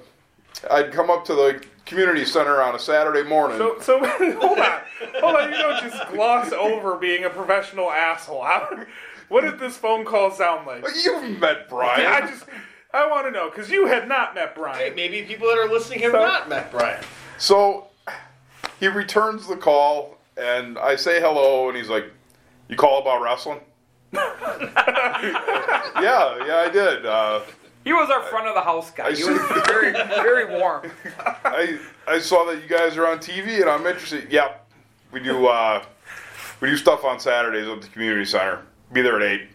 [0.71, 3.57] I'd come up to the community center on a Saturday morning.
[3.57, 4.81] So, so hold on,
[5.19, 5.51] hold on.
[5.51, 8.43] You don't just gloss over being a professional asshole.
[8.43, 8.85] How,
[9.29, 10.83] what did this phone call sound like?
[11.03, 12.01] You've met Brian.
[12.01, 12.45] Yeah, I just,
[12.93, 14.95] I want to know because you have not met Hey, Brian.
[14.95, 17.03] maybe people that are listening have So- not met Brian.
[17.37, 17.87] So
[18.79, 22.05] he returns the call, and I say hello, and he's like,
[22.69, 23.59] "You call about wrestling?"
[24.13, 24.21] yeah,
[26.45, 27.05] yeah, I did.
[27.05, 27.41] Uh,
[27.83, 29.07] He was our front of the house guy.
[29.07, 30.89] I He was very, very warm.
[31.45, 34.31] I I saw that you guys are on TV, and I'm interested.
[34.31, 34.65] Yep,
[35.11, 35.47] we do.
[35.47, 35.83] Uh,
[36.61, 38.61] we do stuff on Saturdays at the community center.
[38.93, 39.47] Be there at eight,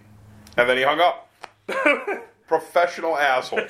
[0.56, 1.28] and then he hung up.
[2.48, 3.60] Professional asshole.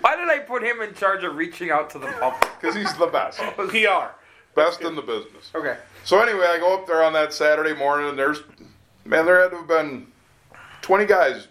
[0.00, 2.50] Why did I put him in charge of reaching out to the public?
[2.60, 3.40] Because he's the best.
[3.58, 4.14] Oh, PR.
[4.54, 5.50] Best in the business.
[5.54, 5.76] Okay.
[6.04, 8.42] So anyway, I go up there on that Saturday morning, and there's,
[9.04, 10.06] man, there had to have been
[10.82, 11.46] 20 guys,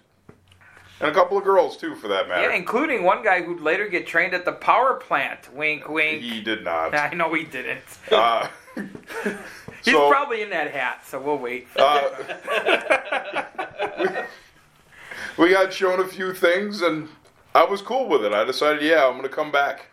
[1.00, 2.50] and a couple of girls too, for that matter.
[2.50, 5.54] Yeah, including one guy who'd later get trained at the power plant.
[5.54, 6.22] Wink, wink.
[6.22, 6.94] he did not.
[6.96, 7.84] I know he didn't.
[8.12, 8.48] Uh,
[9.84, 11.68] He's so, probably in that hat, so we'll wait.
[11.78, 12.10] uh,
[15.38, 17.08] we, we got shown a few things, and
[17.56, 18.34] I was cool with it.
[18.34, 19.88] I decided, yeah, I'm going to come back.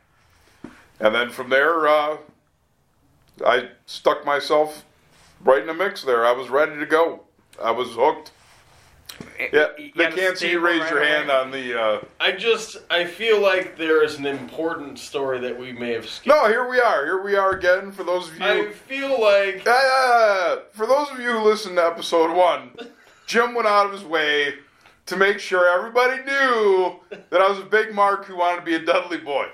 [0.98, 2.16] And then from there, uh,
[3.44, 4.84] I stuck myself
[5.44, 6.26] right in the mix there.
[6.26, 7.22] I was ready to go.
[7.62, 8.32] I was hooked.
[9.52, 11.08] Yeah, You they can't see you raise right your away.
[11.08, 11.78] hand on the.
[11.80, 16.08] Uh, I just I feel like there is an important story that we may have
[16.08, 16.26] skipped.
[16.34, 17.04] no, here we are.
[17.04, 17.92] Here we are again.
[17.92, 21.84] For those of you, I feel like Uh, for those of you who listened to
[21.84, 22.70] episode one,
[23.26, 24.54] Jim went out of his way
[25.06, 26.96] to make sure everybody knew
[27.30, 29.46] that I was a big Mark who wanted to be a Dudley boy.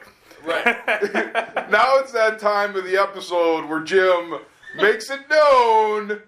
[0.45, 0.65] right.
[1.71, 4.35] Now it's that time of the episode where Jim
[4.77, 6.21] makes it known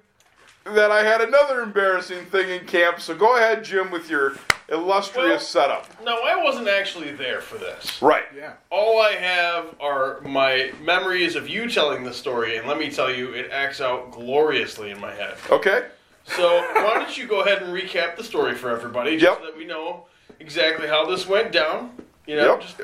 [0.64, 3.00] that I had another embarrassing thing in camp.
[3.00, 4.34] So go ahead, Jim, with your
[4.68, 6.02] illustrious Well- setup.
[6.02, 8.00] No, I wasn't actually there for this.
[8.00, 8.24] Right.
[8.34, 8.52] Yeah.
[8.70, 13.12] All I have are my memories of you telling the story, and let me tell
[13.12, 15.34] you, it acts out gloriously in my head.
[15.50, 15.84] Okay.
[16.26, 19.38] So why don't you go ahead and recap the story for everybody, just Yep.
[19.40, 20.06] so that we know
[20.40, 21.92] exactly how this went down.
[22.26, 22.60] You know, Yep.
[22.62, 22.80] just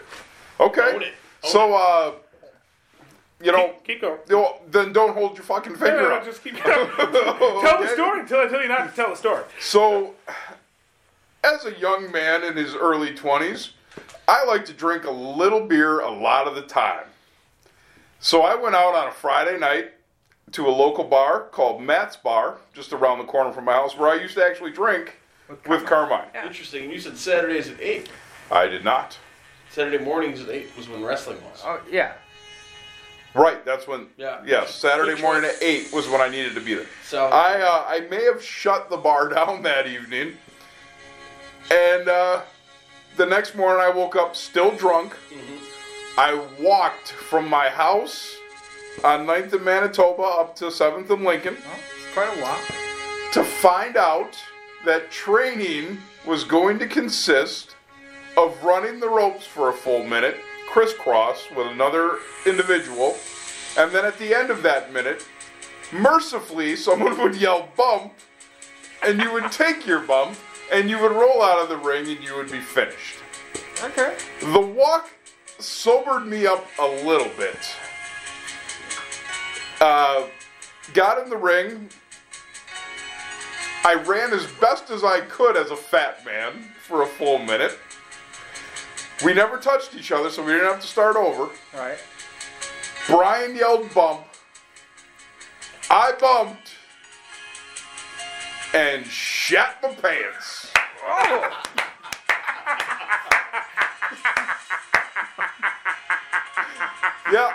[0.61, 0.83] Okay.
[0.95, 1.15] Own it.
[1.45, 2.13] Own So, uh,
[3.43, 4.19] you know, Keep, keep going.
[4.29, 6.25] you know, then don't hold your fucking finger no, no, up.
[6.25, 6.89] just keep going.
[6.97, 9.45] Tell the story until I tell you not to tell the story.
[9.59, 10.15] So,
[11.43, 13.71] as a young man in his early 20s,
[14.29, 17.05] I like to drink a little beer a lot of the time.
[18.21, 19.93] So, I went out on a Friday night
[20.53, 24.11] to a local bar called Matt's Bar, just around the corner from my house, where
[24.11, 25.17] I used to actually drink
[25.67, 26.27] with Carmine.
[26.45, 26.91] interesting.
[26.91, 28.09] You said Saturdays at eight.
[28.51, 29.17] I did not.
[29.71, 31.63] Saturday mornings at eight was when wrestling was.
[31.65, 32.15] Oh yeah.
[33.35, 34.09] Right, that's when.
[34.17, 34.43] Yeah.
[34.45, 36.87] Yes, Saturday Good morning at 8 was when I needed to be there.
[37.05, 40.37] So I uh, I may have shut the bar down that evening,
[41.71, 42.43] and uh,
[43.17, 45.15] the next morning, I woke up still drunk.
[46.19, 48.35] I walked from my house
[49.05, 52.61] on 9th and Manitoba up to 7th and Lincoln It's quite a walk.
[53.33, 54.37] to find out
[54.85, 57.77] that training was going to consist
[58.37, 60.37] of running the ropes for a full minute,
[60.71, 63.17] crisscross with another individual,
[63.77, 65.27] and then at the end of that minute,
[65.93, 68.13] mercifully, someone would yell bump,
[69.03, 70.37] and you would take your bump,
[70.73, 73.17] and you would roll out of the ring, and you would be finished.
[73.83, 74.17] Okay.
[74.41, 75.11] The walk
[75.59, 77.59] sobered me up a little bit.
[79.81, 80.27] Uh,
[80.93, 81.89] got in the ring.
[83.83, 86.53] I ran as best as I could as a fat man
[86.87, 87.79] for a full minute.
[89.25, 91.51] We never touched each other, so we didn't have to start over.
[91.75, 91.99] Right.
[93.07, 94.25] Brian yelled bump.
[95.91, 96.71] I bumped
[98.73, 100.73] and shat my pants.
[101.05, 101.63] Oh.
[107.33, 107.55] yeah.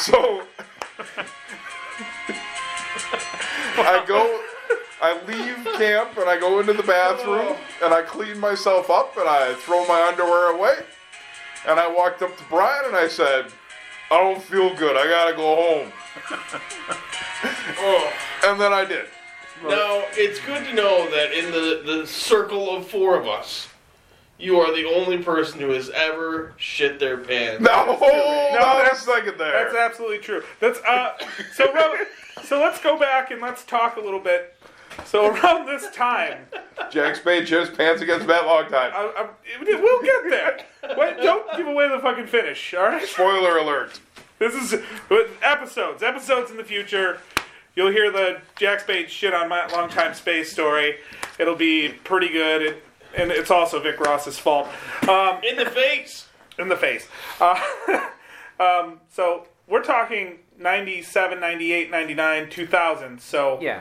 [0.00, 0.46] So
[3.76, 4.41] I go,
[5.02, 9.28] I leave camp and I go into the bathroom and I clean myself up and
[9.28, 10.76] I throw my underwear away.
[11.66, 13.46] And I walked up to Brian and I said,
[14.12, 14.96] I don't feel good.
[14.96, 15.92] I gotta go home.
[17.78, 18.12] Oh.
[18.44, 19.06] And then I did.
[19.64, 23.68] Now, it's good to know that in the, the circle of four of us,
[24.38, 27.60] you are the only person who has ever shit their pants.
[27.60, 29.52] No, hold on a that's- second there.
[29.52, 30.42] That's absolutely true.
[30.60, 31.12] That's uh.
[31.54, 31.94] So Ro-
[32.42, 34.56] so let's go back and let's talk a little bit.
[35.04, 36.46] So around this time,
[36.90, 38.92] Jack Spade shit his pants against Matt Long time.
[38.94, 39.28] I, I,
[39.60, 40.96] we'll get there.
[40.96, 42.74] Wait, don't give away the fucking finish.
[42.74, 43.06] All right.
[43.06, 44.00] Spoiler alert.
[44.38, 44.80] This is
[45.42, 46.02] episodes.
[46.02, 47.20] Episodes in the future.
[47.74, 50.96] You'll hear the Jack Spade shit on my long time space story.
[51.38, 52.84] It'll be pretty good, it,
[53.16, 54.68] and it's also Vic Ross's fault.
[55.08, 56.28] Um, In the face!
[56.58, 57.08] in the face.
[57.40, 57.58] Uh,
[58.60, 63.20] um, so we're talking 97, 98, 99, 2000.
[63.20, 63.80] So Yeah.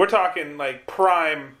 [0.00, 1.54] We're talking like prime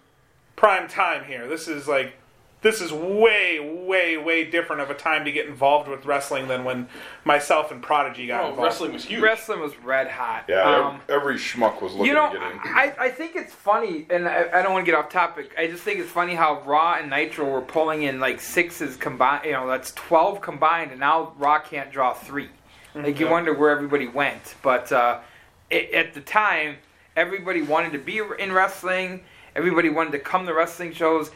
[0.56, 1.46] prime time here.
[1.46, 2.14] This is like
[2.62, 6.64] this is way way way different of a time to get involved with wrestling than
[6.64, 6.88] when
[7.24, 8.64] myself and Prodigy got Oh, involved.
[8.64, 9.20] wrestling was huge.
[9.20, 10.46] Wrestling was red hot.
[10.48, 12.58] Yeah, Um, every schmuck was looking you know, to get in.
[12.64, 15.50] I, I think it's funny, and I, I don't want to get off topic.
[15.58, 19.44] I just think it's funny how Raw and Nitro were pulling in like sixes combined.
[19.44, 22.48] You know, that's twelve combined, and now Raw can't draw 3
[22.94, 24.54] Like you wonder where everybody went.
[24.62, 25.20] But uh,
[25.68, 26.76] it, at the time,
[27.20, 29.22] everybody wanted to be in wrestling.
[29.54, 31.30] Everybody wanted to come to wrestling shows.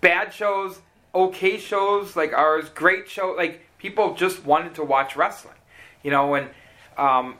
[0.00, 0.80] Bad shows,
[1.14, 3.34] okay shows like ours, great show.
[3.36, 5.56] Like people just wanted to watch wrestling.
[6.04, 6.48] You know, and
[6.96, 7.36] um,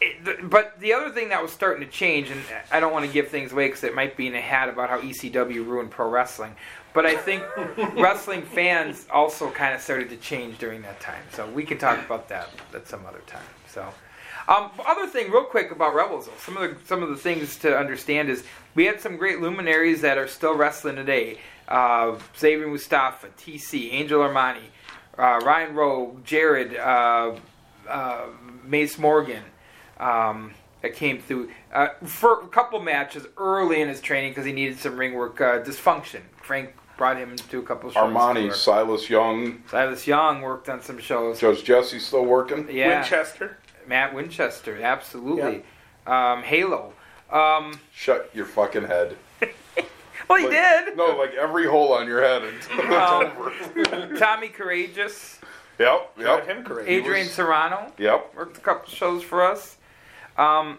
[0.00, 2.40] it, the, but the other thing that was starting to change, and
[2.72, 4.88] I don't want to give things away because it might be in a hat about
[4.88, 6.54] how ECW ruined pro wrestling,
[6.92, 7.44] but I think
[7.94, 11.22] wrestling fans also kind of started to change during that time.
[11.32, 13.46] So we can talk about that at some other time.
[13.68, 13.86] So.
[14.50, 17.56] Um, other thing, real quick about Rebels, though, some of the some of the things
[17.58, 18.42] to understand is
[18.74, 21.38] we had some great luminaries that are still wrestling today.
[21.68, 24.64] Uh, Xavier Mustafa, TC, Angel Armani,
[25.16, 27.36] uh, Ryan Rowe, Jared, uh,
[27.88, 28.26] uh,
[28.64, 29.44] Mace Morgan,
[30.00, 34.52] um, that came through uh, for a couple matches early in his training because he
[34.52, 35.40] needed some ring work.
[35.40, 36.22] Uh, dysfunction.
[36.42, 38.12] Frank brought him to a couple shows.
[38.12, 41.38] Armani, Silas Young, Silas Young worked on some shows.
[41.38, 42.68] Judge Jesse still working.
[42.68, 43.56] Yeah, Winchester.
[43.86, 45.64] Matt Winchester, absolutely.
[46.06, 46.92] Um, Halo.
[47.30, 49.16] Um, Shut your fucking head.
[50.28, 50.96] well, he Like- did.
[50.96, 54.16] No, like every hole on your head until it's Um, over.
[54.18, 55.38] Tommy Courageous,
[55.78, 56.88] Yep, yep, him correct.
[56.88, 58.34] Adrian was- Serrano yep.
[58.36, 59.76] worked a couple shows for us.
[60.36, 60.78] Um,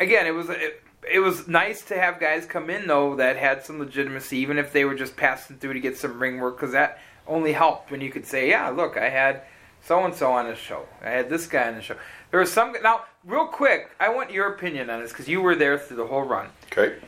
[0.00, 3.64] again, it was it, it was nice to have guys come in though that had
[3.64, 6.72] some legitimacy, even if they were just passing through to get some ring work, because
[6.72, 9.42] that only helped when you could say, "Yeah, look, I had
[9.82, 10.84] so and so on the show.
[11.02, 11.96] I had this guy on the show."
[12.36, 13.92] There was some now, real quick.
[13.98, 16.48] I want your opinion on this because you were there through the whole run.
[16.70, 16.98] Okay.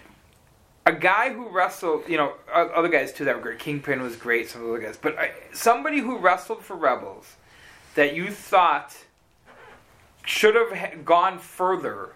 [0.87, 3.59] a guy who wrestled, you know, other guys too that were great.
[3.59, 7.37] Kingpin was great, some of the other guys, but I, somebody who wrestled for Rebels
[7.95, 8.97] that you thought
[10.25, 12.15] should have gone further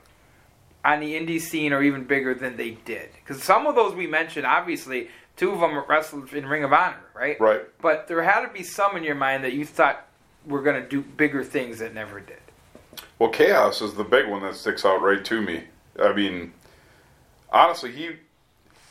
[0.83, 3.11] on the indie scene or even bigger than they did.
[3.17, 7.05] Because some of those we mentioned, obviously, two of them wrestled in Ring of Honor,
[7.15, 7.39] right?
[7.39, 7.61] Right.
[7.83, 10.09] But there had to be some in your mind that you thought
[10.47, 12.39] were going to do bigger things that never did.
[13.23, 15.63] Well, Chaos is the big one that sticks out right to me.
[15.97, 16.53] I mean,
[17.53, 18.17] honestly, he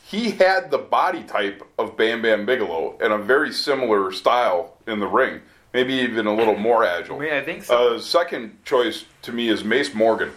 [0.06, 5.00] he had the body type of Bam Bam Bigelow and a very similar style in
[5.00, 5.42] the ring,
[5.74, 7.16] maybe even a little more agile.
[7.16, 7.96] I mean, I think so.
[7.96, 10.30] Uh, second choice to me is Mace Morgan.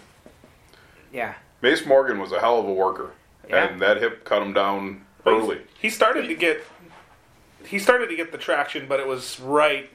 [1.14, 1.36] yeah.
[1.62, 3.12] Mace Morgan was a hell of a worker,
[3.48, 3.64] Yeah.
[3.70, 5.62] and that hip cut him down But early.
[5.80, 6.62] He started to get.
[7.66, 9.90] he started to get the traction, but it was right,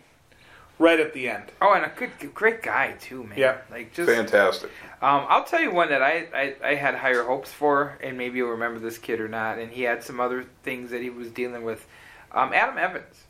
[0.80, 1.44] right at the end.
[1.62, 3.38] Oh, and a good, great guy too, man.
[3.38, 3.58] Yeah.
[3.70, 4.70] like just Fantastic.
[5.02, 8.38] Um, I'll tell you one that I, I, I had higher hopes for, and maybe
[8.38, 9.58] you'll remember this kid or not.
[9.58, 11.86] And he had some other things that he was dealing with.
[12.32, 13.24] Um, Adam Evans.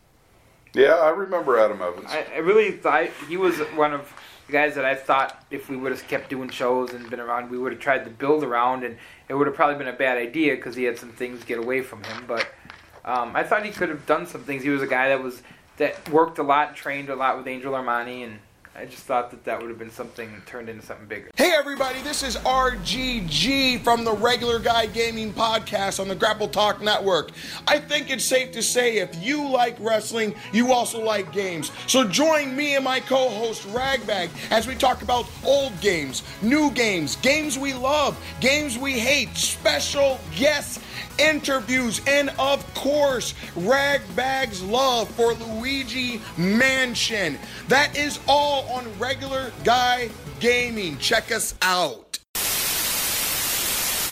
[0.72, 2.06] Yeah, I remember Adam Evans.
[2.08, 4.12] I, I really thought he was one of
[4.46, 7.50] the guys that I thought if we would have kept doing shows and been around,
[7.50, 8.96] we would have tried to build around, and
[9.28, 11.82] it would have probably been a bad idea because he had some things get away
[11.82, 12.24] from him.
[12.28, 12.46] But
[13.04, 14.62] um, I thought he could have done some things.
[14.62, 15.42] He was a guy that was
[15.80, 18.38] that worked a lot, trained a lot with Angel Armani, and
[18.80, 21.30] I just thought that that would have been something turned into something bigger.
[21.36, 26.80] Hey everybody, this is RGG from the Regular Guy Gaming Podcast on the Grapple Talk
[26.80, 27.32] Network.
[27.68, 31.70] I think it's safe to say if you like wrestling, you also like games.
[31.88, 37.16] So join me and my co-host Ragbag as we talk about old games, new games,
[37.16, 40.80] games we love, games we hate, special guests
[41.20, 47.38] interviews, and of course, Ragbag's love for Luigi Mansion.
[47.68, 50.96] That is all on Regular Guy Gaming.
[50.98, 52.18] Check us out.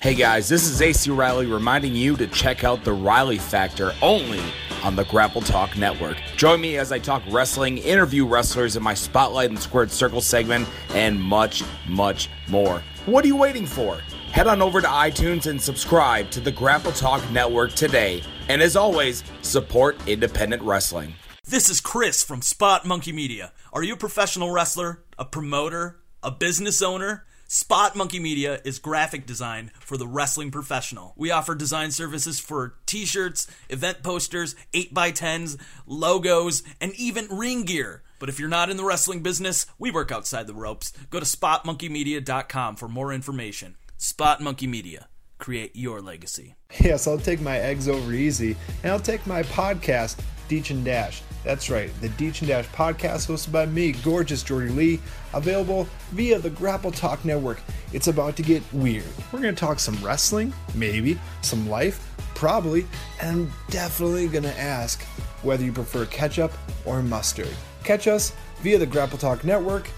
[0.01, 4.42] Hey guys, this is AC Riley reminding you to check out the Riley Factor only
[4.83, 6.16] on the Grapple Talk Network.
[6.37, 10.68] Join me as I talk wrestling, interview wrestlers in my Spotlight and Squared Circle segment,
[10.90, 12.83] and much, much more.
[13.07, 13.99] What are you waiting for?
[14.33, 18.23] Head on over to iTunes and subscribe to the Grapple Talk Network today.
[18.49, 21.14] And as always, support independent wrestling.
[21.49, 23.53] This is Chris from Spot Monkey Media.
[23.73, 27.25] Are you a professional wrestler, a promoter, a business owner?
[27.47, 31.15] Spot Monkey Media is graphic design for the wrestling professional.
[31.17, 38.03] We offer design services for t shirts, event posters, 8x10s, logos, and even ring gear.
[38.19, 40.93] But if you're not in the wrestling business, we work outside the ropes.
[41.09, 43.77] Go to spotmonkeymedia.com for more information.
[43.97, 45.09] Spot Monkey Media.
[45.39, 46.57] Create your legacy.
[46.81, 50.19] Yes, I'll take my eggs over easy, and I'll take my podcast,
[50.51, 51.23] Deech and Dash.
[51.44, 55.01] That's right, the Deech and Dash podcast hosted by me, gorgeous Jordy Lee,
[55.33, 57.61] available via the Grapple Talk Network.
[57.92, 59.07] It's about to get weird.
[59.33, 62.87] We're going to talk some wrestling, maybe, some life, probably,
[63.20, 65.03] and I'm definitely going to ask
[65.42, 66.53] whether you prefer ketchup
[66.85, 67.55] or mustard.
[67.85, 69.88] Catch us via the Grapple Talk Network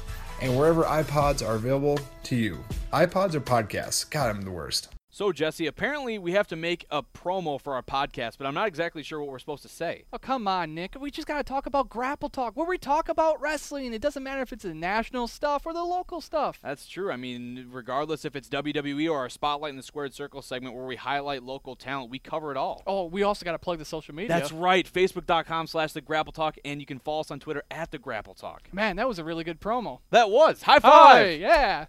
[0.41, 2.63] and wherever iPods are available to you.
[2.93, 4.09] iPods or podcasts?
[4.09, 4.89] God, I'm the worst.
[5.13, 8.69] So, Jesse, apparently we have to make a promo for our podcast, but I'm not
[8.69, 10.05] exactly sure what we're supposed to say.
[10.13, 10.95] Oh, come on, Nick.
[11.01, 13.93] We just got to talk about Grapple Talk, where we talk about wrestling.
[13.93, 16.61] It doesn't matter if it's the national stuff or the local stuff.
[16.63, 17.11] That's true.
[17.11, 20.87] I mean, regardless if it's WWE or our Spotlight in the Squared Circle segment where
[20.87, 22.85] we highlight local talent, we cover it all.
[22.87, 24.29] Oh, we also got to plug the social media.
[24.29, 24.91] That's right.
[24.91, 28.35] Facebook.com slash The Grapple Talk, and you can follow us on Twitter at The Grapple
[28.35, 28.73] Talk.
[28.73, 29.99] Man, that was a really good promo.
[30.11, 30.63] That was.
[30.63, 31.17] High five!
[31.17, 31.87] Hi, yeah.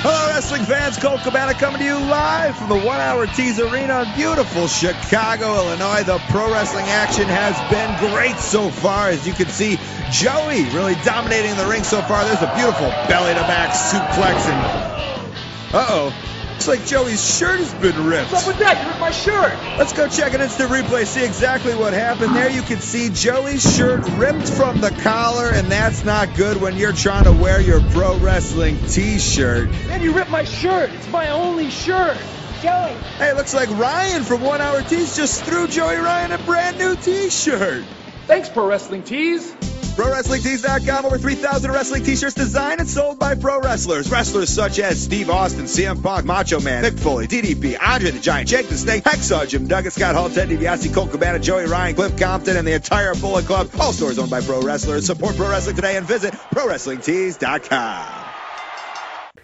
[0.00, 0.96] Hello, wrestling fans.
[0.96, 6.04] Colt Cabana coming to you live from the One Hour Tees Arena beautiful Chicago, Illinois.
[6.04, 9.08] The pro wrestling action has been great so far.
[9.08, 9.76] As you can see,
[10.12, 12.24] Joey really dominating the ring so far.
[12.24, 14.46] There's a beautiful belly to back suplex.
[14.46, 16.14] And uh oh,
[16.58, 18.32] looks like Joey's shirt has been ripped.
[18.32, 18.82] What's up with that?
[18.82, 19.52] You ripped my shirt.
[19.78, 22.34] Let's go check an instant replay, see exactly what happened.
[22.34, 26.76] There you can see Joey's shirt ripped from the collar, and that's not good when
[26.76, 29.70] you're trying to wear your pro wrestling t-shirt.
[29.86, 30.90] Man, you ripped my shirt.
[30.90, 32.16] It's my only shirt.
[32.60, 32.92] Joey.
[33.18, 36.76] Hey, it looks like Ryan from One Hour Tees just threw Joey Ryan a brand
[36.76, 37.84] new t-shirt.
[38.26, 39.77] Thanks, Pro Wrestling Tees.
[39.98, 44.08] ProWrestlingTees.com, over 3,000 wrestling t-shirts designed and sold by pro wrestlers.
[44.08, 48.48] Wrestlers such as Steve Austin, CM Punk, Macho Man, Mick Foley, DDP, Andre the Giant,
[48.48, 52.16] Jake the Snake, Hacksaw, Jim Duggan, Scott Hall, Ted DiBiase, Colt Cabana, Joey Ryan, Cliff
[52.16, 53.70] Compton, and the entire Bullet Club.
[53.80, 55.04] All stores owned by pro wrestlers.
[55.04, 58.24] Support pro wrestling today and visit ProWrestlingTees.com.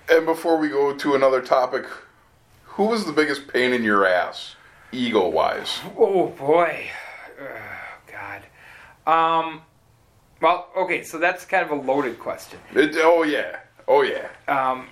[0.08, 1.84] And before we go to another topic,
[2.62, 4.54] who was the biggest pain in your ass,
[4.92, 5.80] ego wise?
[5.98, 6.86] Oh boy,
[7.40, 7.48] Ugh,
[8.06, 8.42] God.
[9.12, 9.62] Um,
[10.44, 12.58] well, okay, so that's kind of a loaded question.
[12.74, 14.28] It, oh yeah, oh yeah.
[14.46, 14.88] Um,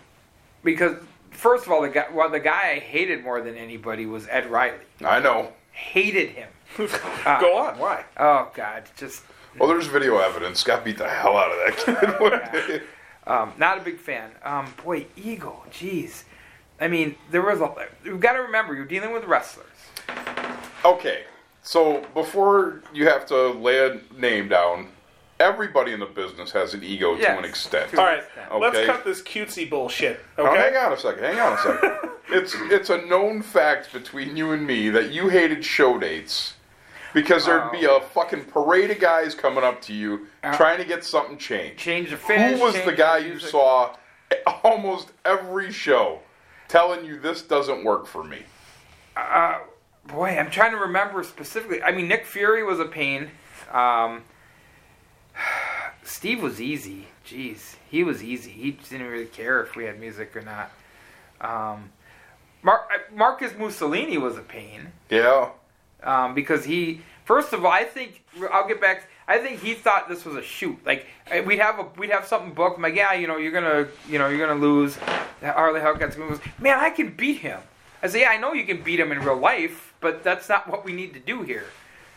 [0.64, 0.96] because
[1.30, 4.50] first of all, the guy, well, the guy I hated more than anybody was Ed
[4.50, 4.78] Riley.
[5.04, 5.52] I know.
[5.72, 6.48] Hated him.
[7.26, 7.78] Uh, Go on.
[7.78, 8.02] Why?
[8.16, 9.22] Oh God, just
[9.58, 10.60] Well, there's video evidence.
[10.60, 12.80] Scott beat the hell out of that kid.
[13.26, 14.30] one um, not a big fan.
[14.42, 16.24] Um, boy, Eagle, jeez.
[16.80, 17.88] I mean, there was a.
[18.02, 19.66] You've got to remember, you're dealing with wrestlers.
[20.82, 21.24] okay,
[21.62, 24.88] so before you have to lay a name down,
[25.42, 27.94] everybody in the business has an ego to an extent.
[27.98, 28.58] All right, Okay.
[28.58, 30.20] let's cut this cutesy bullshit.
[30.38, 30.60] Now, Okay.
[30.72, 31.24] hang on a second.
[31.24, 32.10] Hang on a second.
[32.30, 36.54] it's it's a known fact between you and me that you hated show dates
[37.12, 41.04] because there'd be a fucking parade of guys coming up to you trying to get
[41.04, 41.78] something changed.
[41.78, 42.58] Change the finish.
[42.58, 43.50] Who was change the guy you music.
[43.50, 43.94] saw
[44.64, 46.20] almost every show
[46.68, 48.38] telling you this doesn't work for me?
[49.16, 49.58] Uh,
[50.06, 51.82] boy, I'm trying to remember specifically.
[51.82, 53.30] I mean, Nick Fury was a pain.
[53.70, 54.22] Um,
[56.04, 57.06] Steve was easy.
[57.26, 58.50] Jeez, he was easy.
[58.50, 60.70] He didn't really care if we had music or not.
[61.40, 61.90] Um,
[62.62, 65.48] Mar- uh, Marcus Mussolini was a pain Yeah.
[66.02, 68.22] um, because he, first of all, I think
[68.52, 69.08] I'll get back.
[69.26, 70.78] I think he thought this was a shoot.
[70.84, 72.76] Like uh, we'd have a we'd have something booked.
[72.76, 74.96] I'm like, yeah, you know, you're gonna you know you're gonna lose.
[75.42, 76.40] Harley Hellcat's gonna lose.
[76.60, 77.60] Man, I can beat him.
[78.02, 80.68] I say, yeah, I know you can beat him in real life, but that's not
[80.68, 81.64] what we need to do here.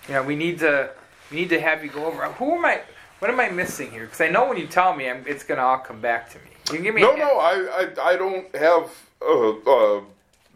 [0.07, 0.89] You know, we need to
[1.31, 2.23] we need to have you go over.
[2.25, 2.81] Who am I?
[3.19, 4.05] What am I missing here?
[4.05, 6.45] Because I know when you tell me, I'm, it's gonna all come back to me.
[6.67, 8.91] You can give me No, no, I, I, I don't have
[9.21, 10.03] a, a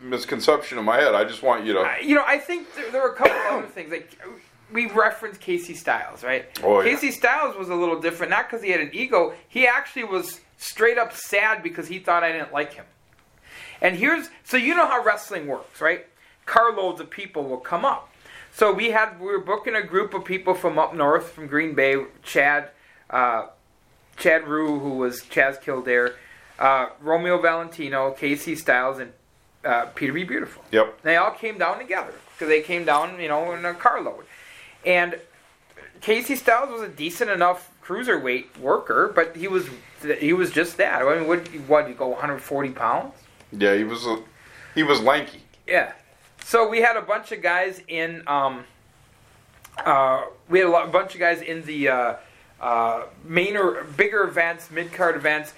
[0.02, 1.16] misconception in my head.
[1.16, 1.96] I just want you to.
[2.02, 3.92] you know, I think there, there were a couple other things.
[3.92, 4.20] Like
[4.72, 6.46] we referenced Casey Styles, right?
[6.64, 6.92] Oh, yeah.
[6.92, 9.34] Casey Styles was a little different, not because he had an ego.
[9.48, 12.86] He actually was straight up sad because he thought I didn't like him.
[13.82, 16.06] And here's so you know how wrestling works, right?
[16.46, 18.09] Carloads of people will come up.
[18.60, 21.76] So we had we were booking a group of people from up north, from Green
[21.76, 21.96] Bay.
[22.24, 22.72] Chad,
[23.10, 23.48] uh,
[24.18, 26.16] Chad Rue, who was Chaz Kildare,
[26.60, 29.14] uh, Romeo Valentino, Casey Styles, and
[29.64, 30.26] uh, Peter B.
[30.26, 30.62] Beautiful.
[30.74, 31.04] Yep.
[31.04, 34.26] They all came down together because they came down, you know, in a carload.
[34.86, 35.18] And
[36.02, 39.70] Casey Styles was a decent enough cruiserweight worker, but he was
[40.20, 41.02] he was just that.
[41.02, 43.14] I mean, what what you go 140 pounds?
[43.54, 44.22] Yeah, he was a,
[44.76, 45.44] he was lanky.
[45.66, 45.94] Yeah.
[46.50, 48.24] So we had a bunch of guys in.
[48.26, 48.64] Um,
[49.86, 52.16] uh, we had a, lot, a bunch of guys in the uh,
[52.60, 55.54] uh, bigger events, mid card events,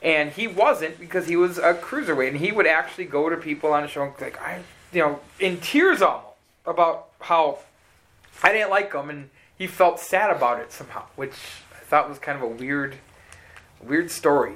[0.00, 3.74] and he wasn't because he was a cruiserweight, and he would actually go to people
[3.74, 4.62] on the show and like I,
[4.94, 6.28] you know, in tears almost
[6.64, 7.58] about how
[8.42, 9.28] I didn't like him, and
[9.58, 11.34] he felt sad about it somehow, which
[11.70, 12.94] I thought was kind of a weird,
[13.82, 14.54] weird story.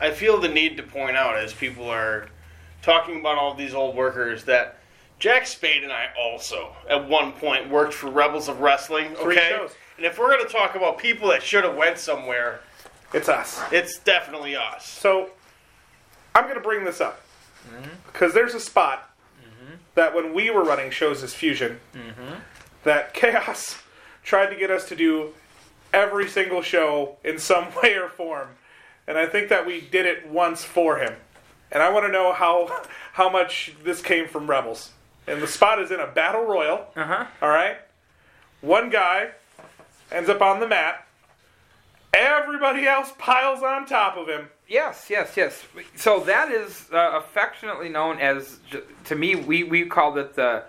[0.00, 2.28] I feel the need to point out as people are
[2.80, 4.78] talking about all these old workers that
[5.18, 9.12] Jack Spade and I also at one point worked for Rebels of Wrestling.
[9.12, 9.70] Okay, Three shows.
[9.96, 12.60] and if we're going to talk about people that should have went somewhere,
[13.14, 13.60] It's us.
[13.72, 14.86] it's definitely us.
[14.86, 15.30] So
[16.34, 17.22] I'm going to bring this up
[17.66, 17.88] mm-hmm.
[18.06, 19.10] because there's a spot
[19.40, 19.76] mm-hmm.
[19.94, 22.34] that when we were running shows as Fusion, mm-hmm.
[22.84, 23.78] that Chaos
[24.22, 25.32] tried to get us to do
[25.94, 28.48] every single show in some way or form,
[29.06, 31.14] and I think that we did it once for him.
[31.72, 32.82] And I want to know how
[33.14, 34.92] how much this came from Rebels.
[35.26, 36.86] And the spot is in a battle royal.
[36.94, 37.26] Uh huh.
[37.42, 37.76] All right.
[38.60, 39.30] One guy
[40.10, 41.06] ends up on the mat.
[42.14, 44.48] Everybody else piles on top of him.
[44.68, 45.64] Yes, yes, yes.
[45.96, 48.58] So that is uh, affectionately known as,
[49.04, 50.64] to me, we, we called it the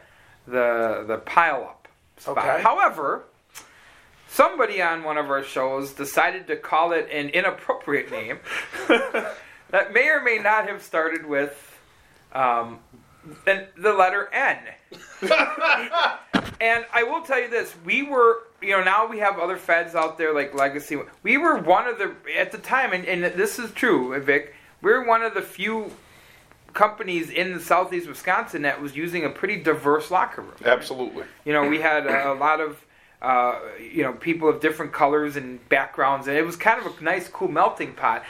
[0.48, 1.88] the the pile up
[2.18, 2.38] spot.
[2.38, 2.62] Okay.
[2.62, 3.26] However,
[4.30, 8.40] somebody on one of our shows decided to call it an inappropriate name
[8.88, 11.80] that may or may not have started with
[12.34, 12.80] um,
[13.46, 14.58] the, the letter N.
[16.62, 19.96] and I will tell you this: we were, you know, now we have other feds
[19.96, 20.98] out there like Legacy.
[21.24, 24.54] We were one of the at the time, and, and this is true, Vic.
[24.82, 25.92] We were one of the few
[26.74, 30.54] companies in the southeast Wisconsin that was using a pretty diverse locker room.
[30.64, 31.24] Absolutely.
[31.44, 32.84] You know, we had a, a lot of.
[33.20, 37.04] Uh, you know, people of different colors and backgrounds, and it was kind of a
[37.04, 38.24] nice, cool melting pot,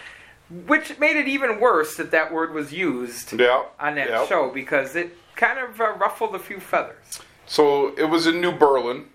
[0.50, 3.64] which made it even worse that that word was used Yeah.
[3.80, 4.26] on that yeah.
[4.28, 7.20] show because it kind of uh, ruffled a few feathers.
[7.46, 9.06] So it was in New Berlin,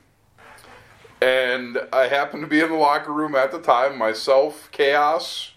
[1.21, 3.97] and I happened to be in the locker room at the time.
[3.99, 5.53] Myself, Chaos,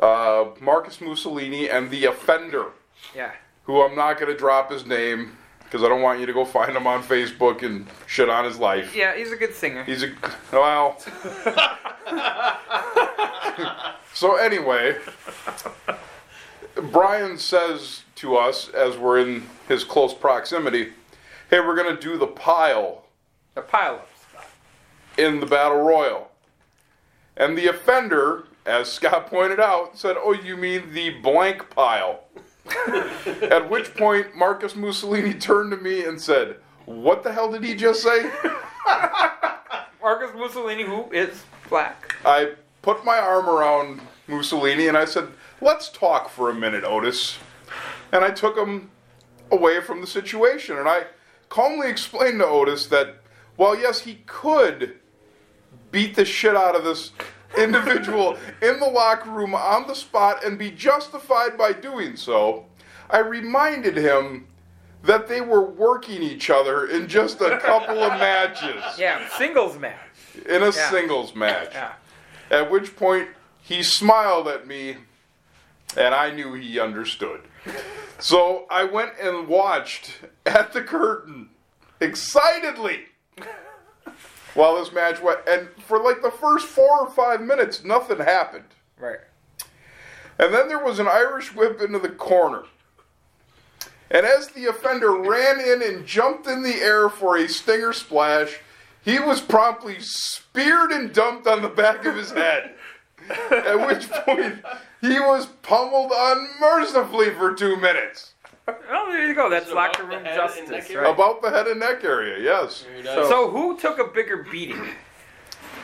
[0.00, 2.66] uh, Marcus Mussolini, and the offender,
[3.14, 3.32] Yeah.
[3.64, 5.36] who I'm not going to drop his name
[5.66, 8.58] because I don't want you to go find him on Facebook and shit on his
[8.58, 8.94] life.
[8.94, 9.82] Yeah, he's a good singer.
[9.84, 10.12] He's a
[10.52, 10.98] well.
[14.14, 14.96] so anyway,
[16.90, 20.92] Brian says to us as we're in his close proximity,
[21.50, 23.04] "Hey, we're gonna do the pile
[23.54, 24.08] The pile up
[25.16, 26.30] in the battle royal,"
[27.36, 32.22] and the offender, as Scott pointed out, said, "Oh, you mean the blank pile?"
[33.42, 37.74] At which point, Marcus Mussolini turned to me and said, "What the hell did he
[37.74, 38.30] just say?"
[40.06, 42.14] Marcus Mussolini, who is black.
[42.24, 42.52] I
[42.82, 45.28] put my arm around Mussolini and I said,
[45.60, 47.38] Let's talk for a minute, Otis.
[48.12, 48.90] And I took him
[49.50, 50.76] away from the situation.
[50.76, 51.06] And I
[51.48, 53.16] calmly explained to Otis that,
[53.56, 54.96] while yes, he could
[55.90, 57.10] beat the shit out of this
[57.56, 62.66] individual in the locker room on the spot and be justified by doing so,
[63.10, 64.46] I reminded him
[65.02, 69.94] that they were working each other in just a couple of matches Yeah, singles match.
[70.48, 70.90] in a Yeah.
[70.90, 71.70] singles match.
[71.72, 71.92] Yeah.
[72.50, 73.28] At which point
[73.62, 74.96] he smiled at me,
[75.96, 77.42] and I knew he understood.
[78.18, 81.50] So I went and watched at the curtain
[82.00, 83.06] excitedly
[84.56, 85.40] while this match went.
[85.46, 88.64] And for like the first four or five minutes, nothing happened.
[88.98, 89.20] Right.
[90.38, 92.64] And then there was an Irish whip into the corner.
[94.10, 98.60] And as the offender ran in and jumped in the air for a stinger splash,
[99.04, 102.74] he was promptly speared and dumped on the back of his head.
[103.50, 104.64] At which point,
[105.00, 108.34] he was pummeled unmercifully for two minutes.
[108.90, 109.48] Oh, there you go.
[109.50, 111.12] That's Is it locker room the head and neck justice, right?
[111.12, 112.84] About the head and neck area, yes.
[113.04, 114.82] So, who took a bigger beating?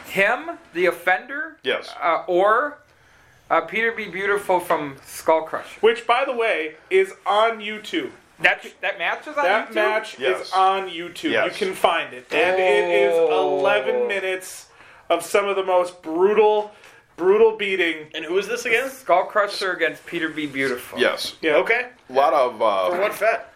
[0.07, 1.95] Him, the offender, Yes.
[2.03, 2.79] uh, or
[3.51, 4.09] uh, Peter B.
[4.09, 5.79] Beautiful from Skull Crusher?
[5.81, 8.11] Which, by the way, is on YouTube.
[8.41, 9.75] That that match is on That YouTube?
[9.75, 10.47] match Yes.
[10.49, 11.31] is on YouTube.
[11.31, 11.61] Yes.
[11.61, 12.27] You can find it.
[12.33, 13.59] And it is Oh.
[13.61, 14.67] 11 minutes
[15.09, 16.73] of some of the most brutal,
[17.17, 18.09] brutal beating.
[18.15, 18.91] And who is this again?
[18.91, 20.47] Skull Crusher against Peter B.
[20.47, 20.99] Beautiful.
[20.99, 21.37] Yes.
[21.41, 21.57] Yeah.
[21.57, 21.89] Okay.
[22.13, 22.61] A lot of.
[22.63, 23.49] Uh, For what fet?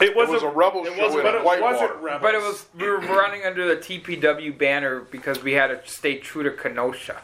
[0.00, 1.96] It it was, was a rebel it show was, in but it Whitewater.
[2.00, 5.80] wasn't But it was we were running under the TPW banner because we had to
[5.88, 7.22] stay true to Kenosha.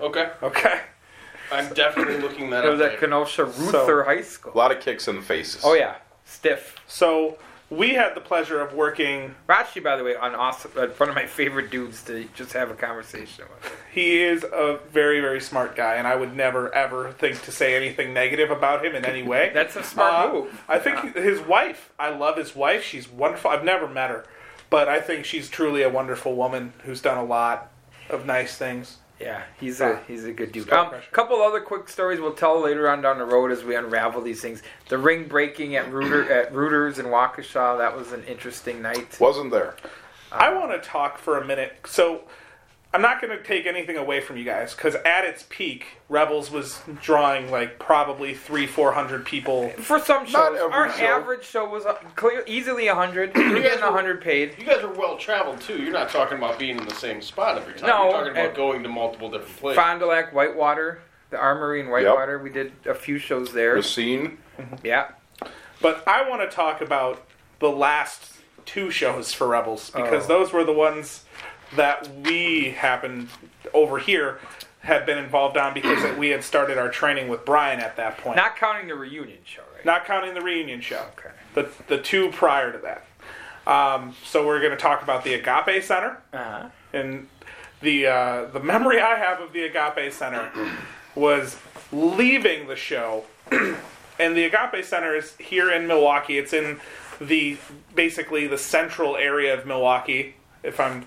[0.00, 0.30] Okay.
[0.42, 0.80] Okay.
[1.52, 2.72] I'm definitely looking that It up.
[2.72, 3.00] was at later.
[3.00, 4.52] Kenosha Reuther High School.
[4.54, 5.62] a lot of kicks in the faces.
[5.64, 6.76] Oh yeah, stiff.
[6.88, 7.38] So
[7.70, 9.34] we had the pleasure of working.
[9.48, 12.70] Rashi, by the way, on awesome, uh, one of my favorite dudes to just have
[12.70, 13.72] a conversation with.
[13.92, 17.76] He is a very, very smart guy, and I would never, ever think to say
[17.76, 19.50] anything negative about him in any way.
[19.54, 20.64] That's a smart Uh, move.
[20.68, 21.92] I think his wife.
[21.98, 22.82] I love his wife.
[22.84, 23.50] She's wonderful.
[23.50, 24.24] I've never met her,
[24.68, 27.70] but I think she's truly a wonderful woman who's done a lot
[28.08, 28.98] of nice things.
[29.20, 30.68] Yeah, he's a he's a good dude.
[30.70, 33.76] A Um, couple other quick stories we'll tell later on down the road as we
[33.76, 34.62] unravel these things.
[34.88, 37.76] The ring breaking at Rooter at Rooters in Waukesha.
[37.76, 39.18] That was an interesting night.
[39.20, 39.76] Wasn't there.
[40.32, 41.74] I want to talk for a minute.
[41.84, 42.22] So
[42.92, 46.50] I'm not going to take anything away from you guys because at its peak, Rebels
[46.50, 49.68] was drawing like probably three, four hundred people.
[49.70, 51.04] For some shows, Not every our show.
[51.04, 53.32] average show was uh, clear, easily hundred.
[53.36, 54.56] We were getting hundred paid.
[54.58, 55.80] You guys are well traveled too.
[55.80, 57.88] You're not talking about being in the same spot every time.
[57.88, 59.80] No, You're talking about going to multiple different places.
[59.80, 62.40] Fond du Lac, Whitewater, the Armory in Whitewater.
[62.40, 63.76] We did a few shows there.
[63.76, 64.38] The scene.
[64.82, 65.12] Yeah.
[65.80, 67.24] But I want to talk about
[67.60, 68.32] the last
[68.66, 70.28] two shows for Rebels because Oh.
[70.28, 71.24] those were the ones
[71.76, 73.28] that we happened
[73.72, 74.38] over here
[74.80, 78.36] had been involved on because we had started our training with Brian at that point.
[78.36, 79.84] Not counting the reunion show, right?
[79.84, 81.04] Not counting the reunion show.
[81.18, 81.30] Okay.
[81.54, 83.04] The the two prior to that.
[83.66, 86.68] Um, so we're going to talk about the Agape Center Uh-huh.
[86.94, 87.28] and
[87.82, 90.50] the uh, the memory I have of the Agape Center
[91.14, 91.56] was
[91.92, 96.38] leaving the show, and the Agape Center is here in Milwaukee.
[96.38, 96.80] It's in
[97.20, 97.58] the
[97.94, 101.04] basically the central area of Milwaukee, if I'm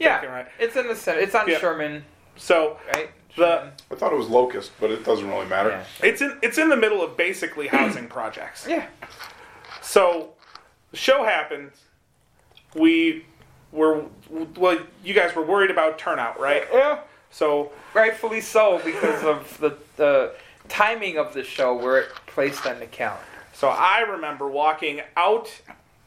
[0.00, 0.46] Yeah, right.
[0.58, 1.20] it's in the center.
[1.20, 1.58] It's on Yeah.
[1.58, 2.04] Sherman,
[2.36, 3.10] So right?
[3.36, 5.70] the I thought it was Locust, but it doesn't really matter.
[5.70, 6.08] Yeah.
[6.08, 8.66] it's in it's in the middle of basically housing projects.
[8.68, 8.86] Yeah.
[9.82, 10.30] So
[10.90, 11.70] the show happened.
[12.74, 13.26] We
[13.72, 14.04] were
[14.56, 14.78] well.
[15.04, 16.64] You guys were worried about turnout, right?
[16.72, 17.00] Yeah.
[17.30, 20.32] So Rightfully so, because of the the
[20.68, 23.24] timing of the show where it placed on the calendar.
[23.52, 25.60] So I remember walking out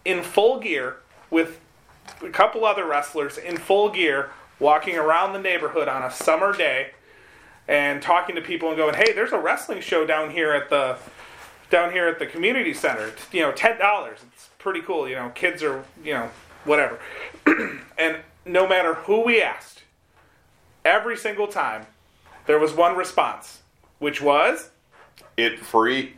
[0.06, 0.98] in full gear
[1.30, 1.60] with
[2.22, 6.92] a couple other wrestlers in full gear, walking around the neighborhood on a summer day,
[7.68, 10.98] and talking to people and going, "Hey, there's a wrestling show down here at the
[11.70, 13.08] down here at the community center.
[13.08, 14.20] It's, you know, ten dollars.
[14.34, 15.08] It's pretty cool.
[15.08, 16.30] You know, kids are you know
[16.66, 17.00] whatever."
[17.98, 19.84] and no matter who we asked,
[20.84, 21.88] every single time,
[22.46, 23.62] there was one response,
[24.00, 24.70] which was.
[25.38, 26.14] It free.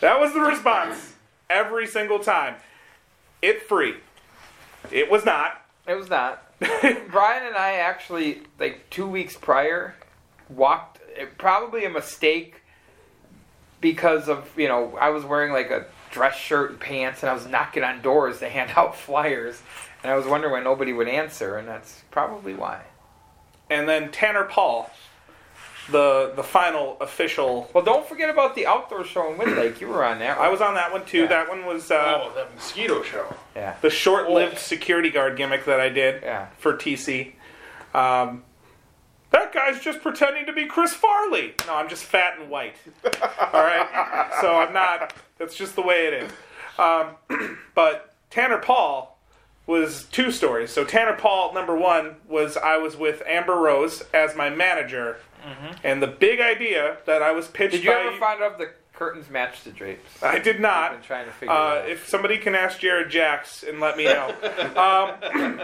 [0.00, 1.14] That was the response
[1.50, 2.56] every single time.
[3.42, 3.96] It free.
[4.90, 5.64] It was not.
[5.86, 6.44] It was not.
[6.58, 9.94] Brian and I actually, like two weeks prior,
[10.48, 11.00] walked.
[11.16, 12.62] It, probably a mistake
[13.80, 17.34] because of you know I was wearing like a dress shirt and pants, and I
[17.34, 19.62] was knocking on doors to hand out flyers,
[20.02, 22.82] and I was wondering why nobody would answer, and that's probably why.
[23.70, 24.90] And then Tanner Paul,
[25.90, 27.70] the the final official.
[27.74, 29.80] Well, don't forget about the outdoor show in Woodlake.
[29.80, 30.38] You were on that.
[30.38, 31.20] I was on that one too.
[31.22, 31.26] Yeah.
[31.26, 33.34] That one was uh, Oh, that mosquito show.
[33.56, 33.76] Yeah.
[33.80, 36.48] the short-lived security guard gimmick that I did Yeah.
[36.58, 37.32] for TC.
[37.94, 38.44] Um,
[39.30, 41.54] that guy's just pretending to be Chris Farley.
[41.66, 42.76] No, I'm just fat and white.
[43.04, 45.12] All right, so I'm not.
[45.38, 46.32] That's just the way it is.
[46.78, 49.18] Um, but Tanner Paul
[49.66, 50.70] was two stories.
[50.70, 55.18] So Tanner Paul, number one, was I was with Amber Rose as my manager,
[55.84, 58.58] and the big idea that I was pitched Did you by ever find out if
[58.58, 60.22] the curtains match the drapes?
[60.22, 60.92] I did I've not.
[60.92, 61.88] been trying to figure Uh, out.
[61.88, 64.28] if somebody can ask Jared Jacks and let me know.
[64.76, 65.60] um,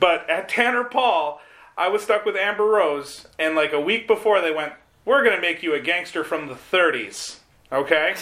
[0.00, 1.40] but at Tanner Paul,
[1.76, 4.72] I was stuck with Amber Rose, and like a week before, they went,
[5.04, 7.38] "We're gonna make you a gangster from the '30s."
[7.72, 8.14] Okay,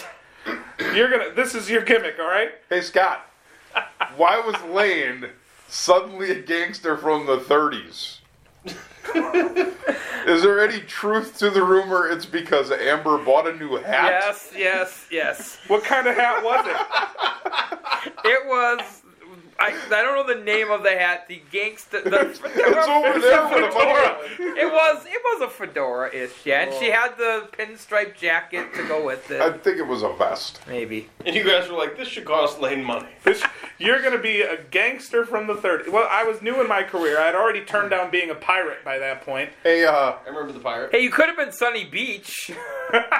[0.93, 1.31] you're gonna.
[1.33, 2.51] This is your gimmick, all right?
[2.69, 3.29] Hey Scott,
[4.17, 5.29] why was Lane
[5.67, 8.19] suddenly a gangster from the 30s?
[10.25, 14.23] Is there any truth to the rumor it's because Amber bought a new hat?
[14.23, 15.57] Yes, yes, yes.
[15.67, 18.13] What kind of hat was it?
[18.25, 19.02] It was.
[19.63, 21.29] I, I don't know the name of the hat.
[21.29, 22.01] The gangster.
[22.01, 24.17] The, It's over there with a fedora.
[24.57, 25.05] It was.
[25.05, 26.63] It was a fedora-ish, yeah.
[26.63, 29.39] And she had the pinstripe jacket to go with it.
[29.41, 30.59] I think it was a vest.
[30.67, 31.09] Maybe.
[31.25, 33.07] And you guys were like, this should cost Lane money.
[33.23, 33.41] This,
[33.79, 35.89] you're going to be a gangster from the 30s.
[35.89, 37.19] Well, I was new in my career.
[37.19, 39.49] I had already turned down being a pirate by that point.
[39.63, 40.91] Hey, uh, I remember the pirate.
[40.91, 42.51] Hey, you could have been Sunny Beach.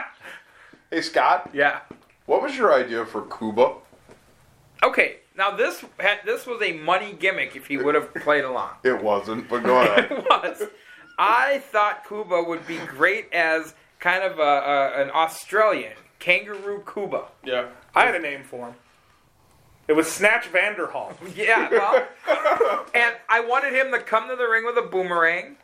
[0.91, 1.49] hey, Scott.
[1.53, 1.79] Yeah.
[2.25, 3.75] What was your idea for Cuba?
[4.83, 5.17] Okay.
[5.36, 5.84] Now this
[6.25, 8.71] this was a money gimmick if he would have played along.
[8.84, 10.11] It wasn't, but go ahead.
[10.11, 10.63] it was.
[11.17, 17.25] I thought Cuba would be great as kind of a, a, an Australian kangaroo Cuba.
[17.43, 17.69] Yeah.
[17.95, 18.75] I had a name for him.
[19.88, 21.13] It was Snatch Vanderhall.
[21.36, 25.57] Yeah, well, and I wanted him to come to the ring with a boomerang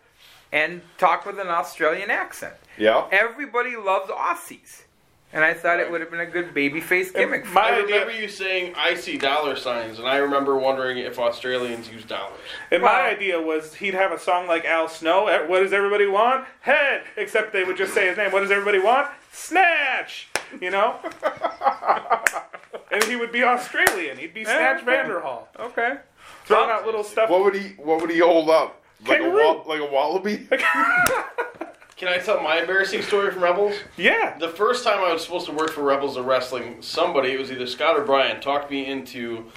[0.52, 2.56] and talk with an Australian accent.
[2.78, 3.08] Yeah.
[3.12, 4.84] Everybody loves Aussies,
[5.32, 7.46] and I thought it would have been a good babyface gimmick.
[7.46, 7.86] for I him.
[7.86, 12.40] remember you saying I see dollar signs, and I remember wondering if Australians use dollars.
[12.72, 15.28] And my idea was he'd have a song like Al Snow.
[15.28, 16.46] eh, What does everybody want?
[16.62, 17.04] Head.
[17.18, 18.32] Except they would just say his name.
[18.32, 19.08] What does everybody want?
[19.32, 20.28] Snatch.
[20.60, 20.96] You know.
[22.92, 24.18] and he would be Australian.
[24.18, 24.92] He'd be Snatch okay.
[24.92, 25.44] Vanderhall.
[25.60, 25.98] Okay.
[26.46, 27.30] Throwing out little stuff.
[27.30, 28.82] What would he What would he hold up?
[29.08, 29.46] Like a Kangaroo.
[29.58, 30.48] wa- like a wallaby?
[32.00, 33.76] Can I tell my embarrassing story from Rebels?
[33.98, 34.38] Yeah.
[34.38, 37.52] The first time I was supposed to work for Rebels of Wrestling, somebody, it was
[37.52, 39.52] either Scott or Brian, talked me into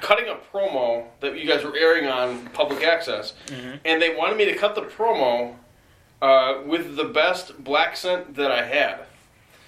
[0.00, 3.34] cutting a promo that you guys were airing on public access.
[3.84, 5.56] And they wanted me to cut the promo
[6.22, 9.00] uh, with the best black scent that I had.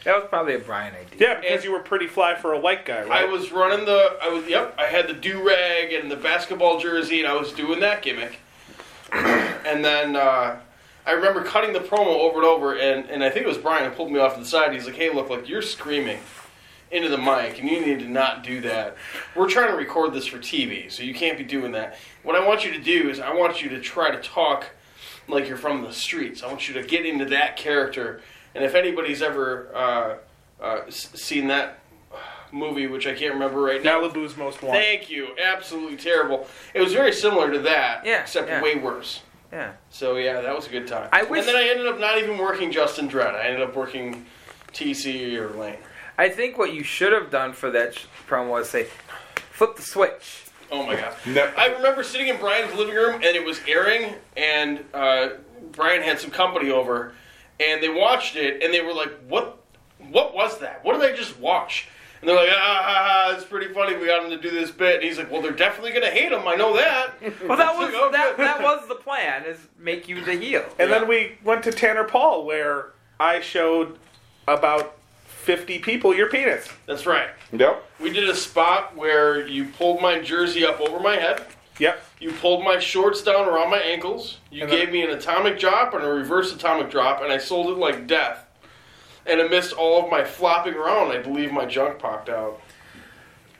[0.04, 1.18] That was probably a Brian idea.
[1.18, 3.22] Yeah, because you were pretty fly for a white guy, right?
[3.22, 6.78] I was running the, I was, yep, I had the do rag and the basketball
[6.78, 8.38] jersey, and I was doing that gimmick.
[9.12, 10.60] and then uh,
[11.06, 13.88] I remember cutting the promo over and over, and, and I think it was Brian
[13.90, 14.72] who pulled me off to the side.
[14.72, 16.18] He's like, "Hey, look, like you're screaming
[16.90, 18.96] into the mic, and you need to not do that.
[19.34, 21.98] We're trying to record this for TV, so you can't be doing that.
[22.22, 24.66] What I want you to do is I want you to try to talk
[25.26, 26.42] like you're from the streets.
[26.42, 28.20] I want you to get into that character.
[28.54, 31.80] And if anybody's ever uh, uh, seen that
[32.52, 34.78] movie, which I can't remember right now, Malibu's Most Wanted.
[34.78, 35.34] Thank you.
[35.42, 36.46] Absolutely terrible.
[36.72, 38.62] It was very similar to that, Yeah, except yeah.
[38.62, 39.22] way worse.
[39.54, 39.72] Yeah.
[39.88, 41.08] So yeah, that was a good time.
[41.12, 43.36] I wish- and then I ended up not even working Justin Dredd.
[43.36, 44.26] I ended up working
[44.72, 45.78] TC or Lane.
[46.18, 48.88] I think what you should have done for that sh- promo was say,
[49.52, 50.46] flip the switch.
[50.72, 51.14] Oh my god!
[51.56, 55.28] I remember sitting in Brian's living room and it was airing, and uh,
[55.70, 57.12] Brian had some company over,
[57.60, 59.62] and they watched it and they were like, "What?
[60.10, 60.84] What was that?
[60.84, 61.86] What did I just watch?"
[62.24, 63.96] And they're like, "Ah, ha, ha, it's pretty funny.
[63.96, 66.32] We got him to do this bit." And he's like, "Well, they're definitely gonna hate
[66.32, 66.48] him.
[66.48, 67.10] I know that."
[67.46, 70.64] Well, that was like, "Oh, that, that was the plan is make you the heel.
[70.78, 73.98] And then we went to Tanner Paul, where I showed
[74.48, 74.96] about
[75.26, 76.66] 50 people your penis.
[76.86, 77.28] That's right.
[77.52, 77.84] Yep.
[78.00, 81.42] We did a spot where you pulled my jersey up over my head.
[81.78, 82.02] Yep.
[82.20, 84.38] You pulled my shorts down around my ankles.
[84.50, 87.36] You And gave then- me an atomic drop and a reverse atomic drop, and I
[87.36, 88.43] sold it like death.
[89.26, 92.60] And amidst all of my flopping around, I believe my junk popped out.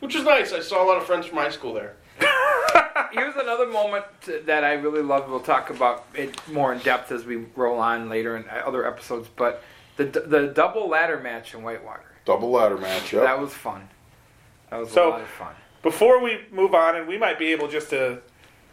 [0.01, 0.53] Which was nice.
[0.53, 1.97] I saw a lot of friends from high school there.
[3.13, 4.05] Here's another moment
[4.47, 5.29] that I really love.
[5.29, 9.29] We'll talk about it more in depth as we roll on later in other episodes.
[9.35, 9.63] But
[9.97, 12.05] the the double ladder match in Whitewater.
[12.25, 13.13] Double ladder match.
[13.13, 13.23] Yep.
[13.23, 13.89] That was fun.
[14.71, 15.55] That was So- a lot of fun.
[15.83, 18.23] Before we move on, and we might be able just to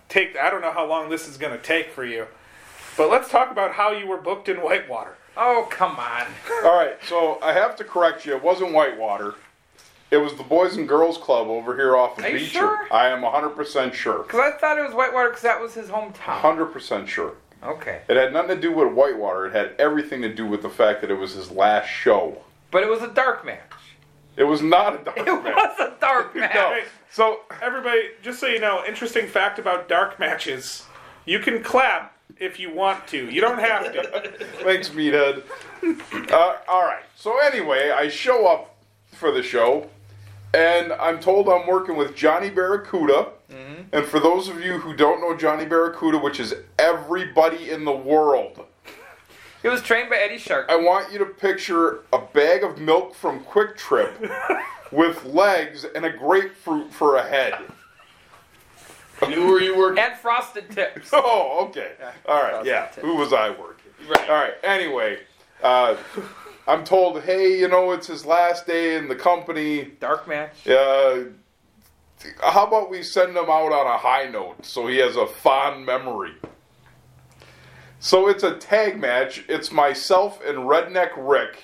[0.07, 2.25] take, I don't know how long this is going to take for you,
[2.95, 5.17] but let's talk about how you were booked in Whitewater.
[5.37, 6.25] Oh, come on.
[6.63, 8.35] All right, so I have to correct you.
[8.35, 9.35] It wasn't Whitewater.
[10.11, 12.51] It was the Boys and Girls Club over here off of Are you Beecher.
[12.51, 12.87] sure?
[12.91, 14.23] I am 100% sure.
[14.23, 16.41] Because I thought it was Whitewater because that was his hometown.
[16.41, 17.35] 100% sure.
[17.63, 18.01] Okay.
[18.09, 19.45] It had nothing to do with Whitewater.
[19.45, 22.41] It had everything to do with the fact that it was his last show.
[22.71, 23.59] But it was a dark match.
[24.35, 25.55] It was not a dark It match.
[25.55, 26.53] was a dark match.
[26.55, 26.81] No.
[27.11, 30.85] So Everybody, just so you know, interesting fact about dark matches:
[31.25, 33.29] you can clap if you want to.
[33.29, 34.03] You don't have to.
[34.63, 35.43] Thanks, Meathead.
[36.31, 37.03] Uh, all right.
[37.15, 38.75] So anyway, I show up
[39.11, 39.89] for the show,
[40.53, 43.27] and I'm told I'm working with Johnny Barracuda.
[43.93, 47.91] And for those of you who don't know Johnny Barracuda, which is everybody in the
[47.91, 48.65] world,
[49.61, 50.67] He was trained by Eddie Shark.
[50.69, 54.13] I want you to picture a bag of milk from Kwik Trip
[54.91, 57.55] with legs and a grapefruit for a head.
[59.21, 60.03] And who were you working?
[60.03, 61.09] And frosted tips.
[61.13, 61.91] Oh, okay.
[62.27, 62.51] All right.
[62.51, 62.85] Frosted Yeah.
[62.87, 63.05] tips.
[63.05, 63.91] Who was I working?
[64.09, 64.29] Right.
[64.29, 64.53] All right.
[64.63, 65.19] Anyway,
[65.63, 65.95] uh,
[66.67, 69.91] I'm told, hey, you know, it's his last day in the company.
[69.99, 70.67] Dark match.
[70.67, 71.23] Uh,
[72.43, 75.85] how about we send him out on a high note so he has a fond
[75.85, 76.33] memory?
[77.99, 79.43] So it's a tag match.
[79.47, 81.63] It's myself and Redneck Rick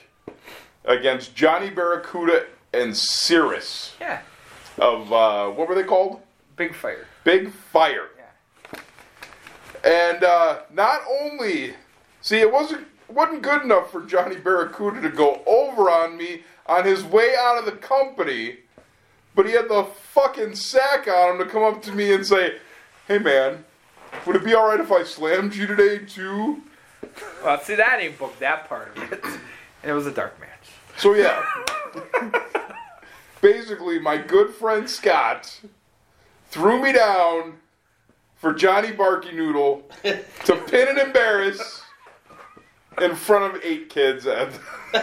[0.86, 4.22] against Johnny Barracuda and Cirrus Yeah.
[4.78, 6.22] of uh, what were they called?
[6.56, 7.06] Big fire.
[7.28, 8.08] Big Fire.
[9.84, 11.74] And uh, not only,
[12.22, 16.86] see, it wasn't wasn't good enough for Johnny Barracuda to go over on me on
[16.86, 18.60] his way out of the company,
[19.36, 22.60] but he had the fucking sack on him to come up to me and say,
[23.10, 23.66] "Hey, man,
[24.26, 26.64] would it be all right if I slammed you today too?"
[27.44, 29.22] Well, see, that ain't booked that part of it.
[29.26, 30.70] And it was a dark match.
[30.98, 31.44] So yeah,
[33.42, 35.60] basically, my good friend Scott
[36.58, 37.54] threw me down
[38.36, 41.84] for Johnny Barky Noodle to pin and embarrass
[43.00, 44.48] in front of eight kids at
[44.96, 45.02] in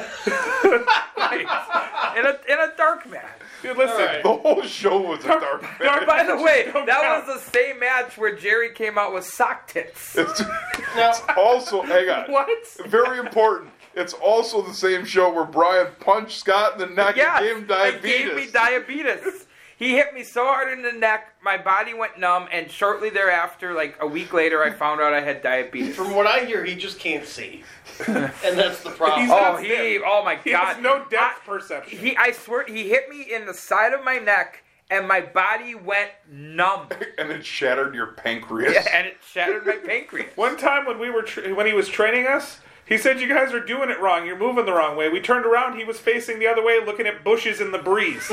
[2.27, 3.23] a in a dark match.
[3.63, 4.21] Dude, listen.
[4.25, 6.07] the whole show was a dark match.
[6.09, 10.17] By the way, that was the same match where Jerry came out with sock tits.
[10.17, 10.41] It's,
[10.97, 12.33] it's also hang on.
[12.33, 12.49] What?
[12.87, 13.71] Very important.
[13.95, 17.57] It's also the same show where Brian punched Scott in the neck Yes, and gave
[17.57, 18.27] him it diabetes.
[18.27, 19.44] gave me diabetes.
[19.77, 23.75] He hit me so hard in the neck, my body went numb, and shortly thereafter,
[23.75, 25.97] like a week later, I found out I had diabetes.
[25.97, 27.65] From what I hear, he just can't see,
[28.07, 29.29] and that's the problem.
[29.31, 29.99] oh, he!
[30.05, 30.75] Oh my He god!
[30.75, 31.99] has no depth perception.
[31.99, 35.75] He, I swear, he hit me in the side of my neck, and my body
[35.75, 36.89] went numb.
[37.19, 38.75] and it shattered your pancreas.
[38.75, 40.31] Yeah, and it shattered my pancreas.
[40.37, 43.53] One time when we were tra- when he was training us, he said you guys
[43.53, 44.25] are doing it wrong.
[44.27, 45.09] You're moving the wrong way.
[45.09, 45.77] We turned around.
[45.79, 48.31] He was facing the other way, looking at bushes in the breeze.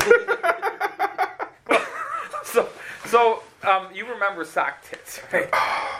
[2.44, 2.68] So,
[3.06, 5.48] so um, you remember sock tits, right?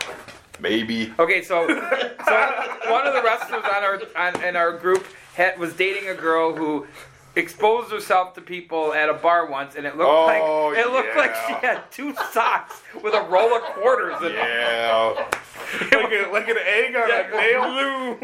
[0.60, 1.14] Maybe.
[1.18, 2.54] Okay, so so
[2.92, 5.06] one of the wrestlers on our on, in our group
[5.36, 6.86] had, was dating a girl who
[7.36, 10.26] exposed herself to people at a bar once, and it looked Oh,
[10.74, 14.36] like it looked like she had two socks with a roll of quarters in them.
[14.36, 15.30] Yeah.
[15.82, 18.18] like, a, like an egg on a nail.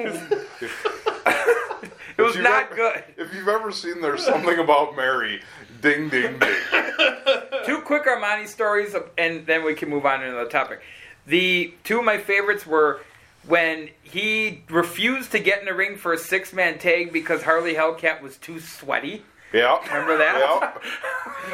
[2.17, 3.03] It was not ever- good.
[3.15, 5.41] If you've ever seen There's Something About Mary,
[5.81, 6.51] ding, ding, ding.
[7.65, 10.81] Two quick Armani stories, and then we can move on to another topic.
[11.25, 13.01] The two of my favorites were
[13.45, 17.73] when he refused to get in the ring for a six man tag because Harley
[17.75, 19.23] Hellcat was too sweaty.
[19.53, 19.79] Yeah.
[19.87, 20.81] Remember that?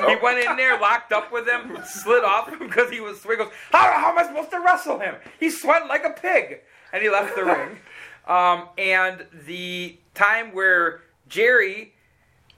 [0.07, 3.45] he went in there, locked up with him, slid off him because he was sweating.
[3.45, 5.15] Goes, how, how am I supposed to wrestle him?
[5.39, 6.61] He's sweating like a pig.
[6.91, 7.77] And he left the ring.
[8.25, 11.92] Um, and the time where Jerry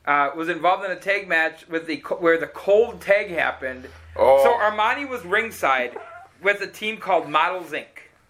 [0.08, 3.88] uh, was involved in a tag match with the where the cold tag happened.
[4.16, 4.44] Oh.
[4.44, 5.98] So Armani was ringside
[6.42, 7.86] with a team called Models Inc.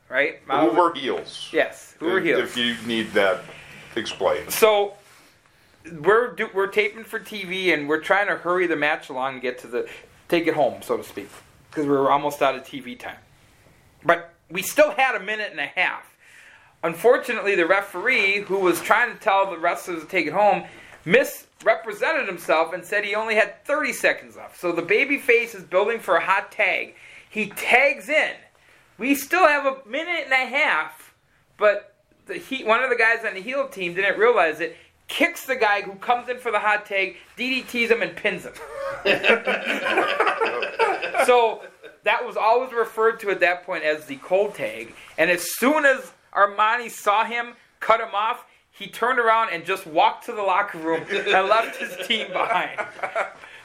[0.10, 0.40] Right?
[0.46, 1.50] Who Models- were heels?
[1.52, 2.42] Yes, who were heels.
[2.42, 3.42] If you need that
[3.96, 4.52] explained.
[4.52, 4.94] So
[6.00, 9.42] we're do, we're taping for TV and we're trying to hurry the match along and
[9.42, 9.90] get to the
[10.28, 11.30] take it home, so to speak,
[11.70, 13.18] because we were almost out of TV time.
[14.04, 16.16] But we still had a minute and a half.
[16.84, 20.66] Unfortunately, the referee, who was trying to tell the wrestlers to take it home,
[21.64, 24.60] misrepresented himself and said he only had 30 seconds left.
[24.60, 26.96] So the baby face is building for a hot tag.
[27.30, 28.32] He tags in.
[28.98, 31.14] We still have a minute and a half,
[31.58, 31.96] but
[32.28, 34.78] the he, one of the guys on the heel team didn't realize it.
[35.08, 38.54] Kicks the guy who comes in for the hot tag, DDTs him, and pins him.
[41.26, 41.62] so
[42.04, 44.96] that was always referred to at that point as the cold tag.
[45.20, 48.46] And as soon as Armani saw him cut him off,
[48.78, 52.80] he turned around and just walked to the locker room and left his team behind.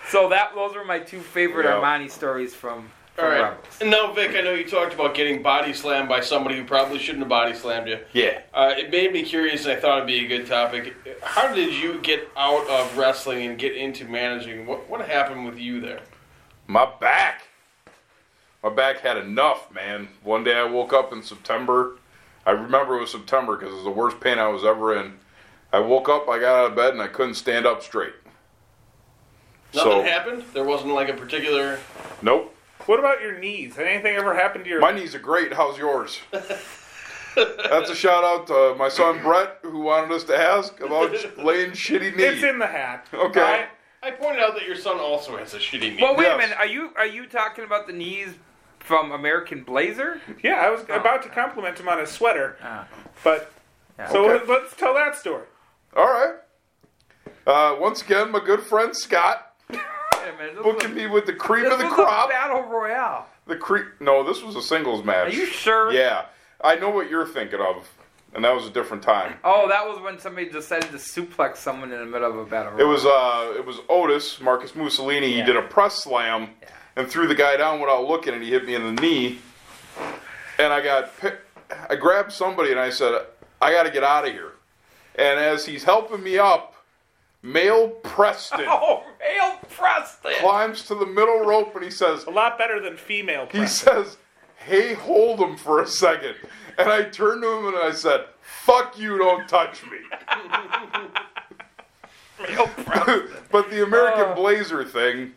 [0.08, 1.72] So that those were my two favorite Yeah.
[1.72, 3.40] Armani stories from, from All right.
[3.42, 3.64] Rebels.
[3.84, 7.22] Now, Vic, I know you talked about getting body slammed by somebody who probably shouldn't
[7.22, 7.98] have body slammed you.
[8.12, 8.40] Yeah.
[8.54, 10.94] Uh, it made me curious, and I thought it'd be a good topic.
[11.22, 14.64] How did you get out of wrestling and get into managing?
[14.66, 16.00] What what happened with you there?
[16.68, 17.42] My back.
[18.62, 20.08] My back had enough, man.
[20.22, 21.96] One day I woke up in September.
[22.46, 25.14] I remember it was September because it was the worst pain I was ever in.
[25.72, 28.14] I woke up, I got out of bed, and I couldn't stand up straight.
[29.74, 30.44] Nothing So- happened.
[30.52, 31.78] There wasn't like a particular.
[32.22, 32.54] Nope.
[32.86, 33.76] What about your knees?
[33.76, 34.80] Had anything ever happened to your?
[34.80, 35.52] My knees are great.
[35.52, 36.18] How's yours?
[37.36, 41.70] That's a shout out to my son Brett, who wanted us to ask about laying
[41.70, 42.26] shitty knees.
[42.26, 43.06] It's in the hat.
[43.14, 43.40] Okay.
[43.40, 43.68] Alright?
[44.02, 45.98] I pointed out that your son also has a shitty knee.
[46.02, 46.34] Well, wait Yes.
[46.34, 46.56] a minute.
[46.58, 48.30] Are you are you talking about the knees
[48.80, 50.20] from American Blazer?
[50.42, 52.86] Yeah, I was about to compliment him on his sweater, Ah.
[53.22, 53.52] but
[54.10, 54.44] so Okay.
[54.52, 55.44] let's tell that story.
[55.96, 56.34] All right.
[57.46, 59.78] Uh, once again, my good friend Scott Wait
[60.28, 60.54] a minute.
[60.56, 62.26] This booking was, me with the cream this of the was crop.
[62.28, 63.26] a battle royale.
[63.46, 63.86] The creep.
[64.00, 65.28] No, this was a singles match.
[65.28, 65.92] Are you sure?
[65.92, 66.26] Yeah,
[66.60, 67.88] I know what you're thinking of,
[68.34, 69.34] and that was a different time.
[69.42, 72.72] Oh, that was when somebody decided to suplex someone in the middle of a battle
[72.72, 72.86] royale.
[72.86, 75.28] It was uh, it was Otis Marcus Mussolini.
[75.28, 75.46] He Yeah.
[75.46, 76.50] did a press slam,
[77.00, 79.38] and threw the guy down without looking, and he hit me in the knee.
[80.58, 81.10] And I got,
[81.88, 83.22] I grabbed somebody and I said,
[83.60, 84.52] I got to get out of here.
[85.16, 86.74] And as he's helping me up,
[87.42, 90.32] male Preston Oh, Hale Preston.
[90.40, 93.48] climbs to the middle rope and he says, A lot better than female.
[93.50, 94.18] he says,
[94.56, 96.34] "Hey, hold him for a second.
[96.78, 99.98] And I turned to him and I said, "Fuck you, don't touch me."
[103.50, 104.34] but the American oh.
[104.34, 105.32] Blazer thing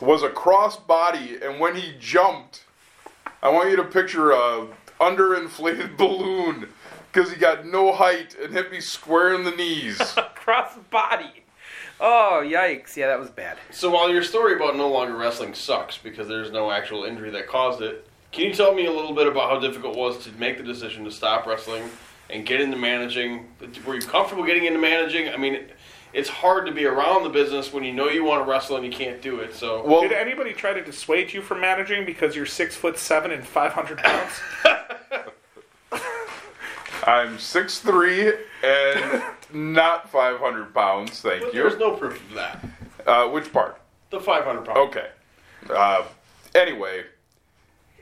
[0.00, 2.64] was a cross body, and when he jumped,
[3.42, 4.66] I want you to picture a
[5.00, 6.68] underinflated balloon
[7.12, 9.98] because he got no height and hit me square in the knees.
[10.34, 11.44] Cross body.
[12.00, 12.96] Oh, yikes.
[12.96, 13.58] Yeah, that was bad.
[13.70, 17.48] So while your story about no longer wrestling sucks because there's no actual injury that
[17.48, 20.32] caused it, can you tell me a little bit about how difficult it was to
[20.32, 21.88] make the decision to stop wrestling
[22.30, 23.48] and get into managing?
[23.86, 25.28] Were you comfortable getting into managing?
[25.28, 25.76] I mean, it,
[26.12, 28.84] it's hard to be around the business when you know you want to wrestle and
[28.84, 29.54] you can't do it.
[29.54, 33.30] So well, Did anybody try to dissuade you from managing because you're six foot seven
[33.30, 34.32] and five hundred pounds?
[37.04, 38.32] I'm six three
[38.62, 41.62] and not 500 pounds, thank But you.
[41.62, 42.64] there's no proof of that.
[43.06, 43.80] Uh, which part?
[44.10, 44.78] The 500 pounds.
[44.78, 45.08] Okay.
[45.70, 46.04] Uh,
[46.54, 47.04] anyway,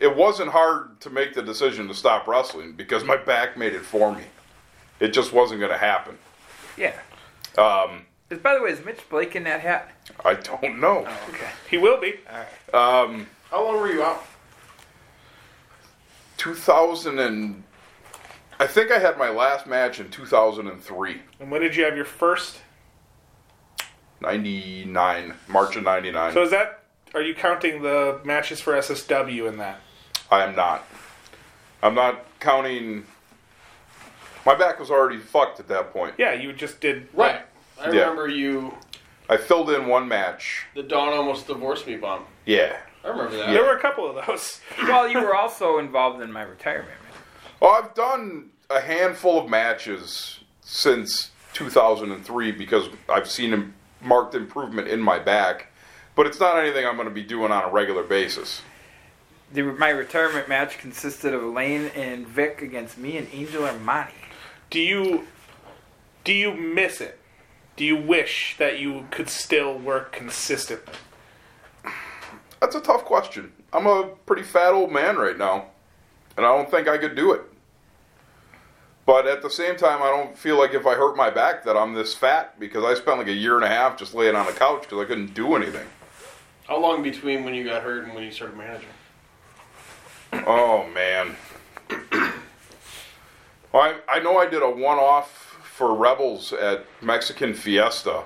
[0.00, 3.82] it wasn't hard to make the decision to stop wrestling because my back made it
[3.84, 4.24] for me.
[4.98, 6.18] It just wasn't going to happen.
[6.76, 6.98] Yeah.
[7.59, 9.90] Um, Is, by the way, is Mitch Blake in that hat?
[10.24, 11.07] I don't know.
[11.28, 11.48] Okay.
[11.70, 12.14] he will be.
[12.74, 14.24] Um, How long were you out?
[16.36, 17.62] 2000 and
[18.59, 22.04] I think I had my last match in 2003, And when did you have your
[22.04, 22.59] first?
[24.20, 26.32] 99, March of 99.
[26.32, 26.82] So is that?
[27.14, 29.80] Are you counting the matches for SSW in that?
[30.30, 30.86] I am not.
[31.82, 33.07] I'm not counting.
[34.44, 36.14] My back was already fucked at that point.
[36.18, 37.09] Yeah, you just did.
[37.12, 37.40] Right.
[37.87, 38.01] I Yeah.
[38.03, 38.74] remember you,
[39.28, 40.66] I filled in one match.
[40.74, 42.24] the Dawn almost divorced me bomb.
[42.45, 42.76] Yeah.
[43.05, 43.53] I remember that.
[43.53, 44.61] There were a couple of those.
[44.82, 46.99] Well, you were also involved in my retirement.
[47.61, 54.34] Well, oh, I've done a handful of matches since 2003 because I've seen a marked
[54.34, 55.68] improvement in my back,
[56.14, 58.62] but it's not anything I'm going to be doing on a regular basis.
[59.53, 64.11] The, my retirement match consisted of Lane and Vic against me and Angel Armani.
[64.70, 65.26] Do you
[66.24, 67.18] do you miss it?
[67.77, 70.95] Do you wish that you could still work consistently?
[72.61, 73.53] That's a tough question.
[73.72, 75.66] I'm a pretty fat old man right now,
[76.37, 77.43] and I don't think I could do it.
[79.05, 81.77] But at the same time, I don't feel like if I hurt my back that
[81.77, 84.47] I'm this fat because I spent like a year and a half just laying on
[84.47, 85.87] the couch because I couldn't do anything.
[86.66, 88.89] How long between when you got hurt and when you started managing?
[90.33, 91.37] Oh man.
[93.72, 95.45] Well, I, I know I did a one-off
[95.77, 98.24] for Rebels at Mexican Fiesta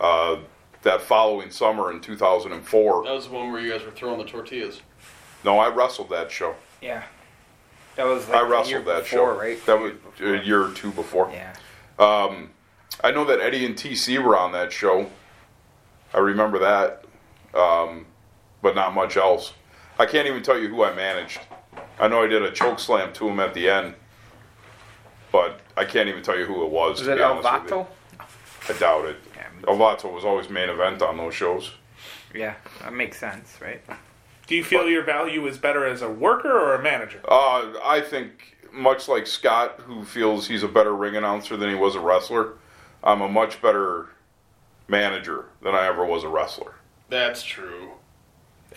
[0.00, 0.38] uh,
[0.82, 3.04] that following summer in 2004.
[3.04, 4.82] That was the one where you guys were throwing the tortillas.
[5.44, 6.56] No, I wrestled that show.
[6.82, 7.04] Yeah.
[7.94, 9.38] That was like I the year wrestled that before, show.
[9.38, 9.66] right?
[9.66, 11.30] That was a year or two before.
[11.32, 11.54] Yeah.
[11.96, 12.50] Um,
[13.04, 15.08] I know that Eddie and TC were on that show.
[16.12, 17.04] I remember that,
[17.54, 18.06] um,
[18.62, 19.52] but not much else.
[19.96, 21.38] I can't even tell you who I managed.
[22.00, 23.98] I know I did a choke slam to him at the end, but
[25.78, 26.98] I can't even tell you who it was.
[26.98, 27.86] Was to it be honest with
[28.68, 29.16] I doubt it.
[29.62, 31.72] Alvato was always main event on those shows.
[32.34, 33.80] Yeah, that makes sense, right?
[34.46, 37.20] Do you feel your value is better as a worker or a manager?
[37.24, 41.74] Uh, I think, much like Scott, who feels he's a better ring announcer than he
[41.74, 42.54] was a wrestler,
[43.02, 44.08] I'm a much better
[44.88, 46.74] manager than I ever was a wrestler.
[47.08, 47.92] That's true.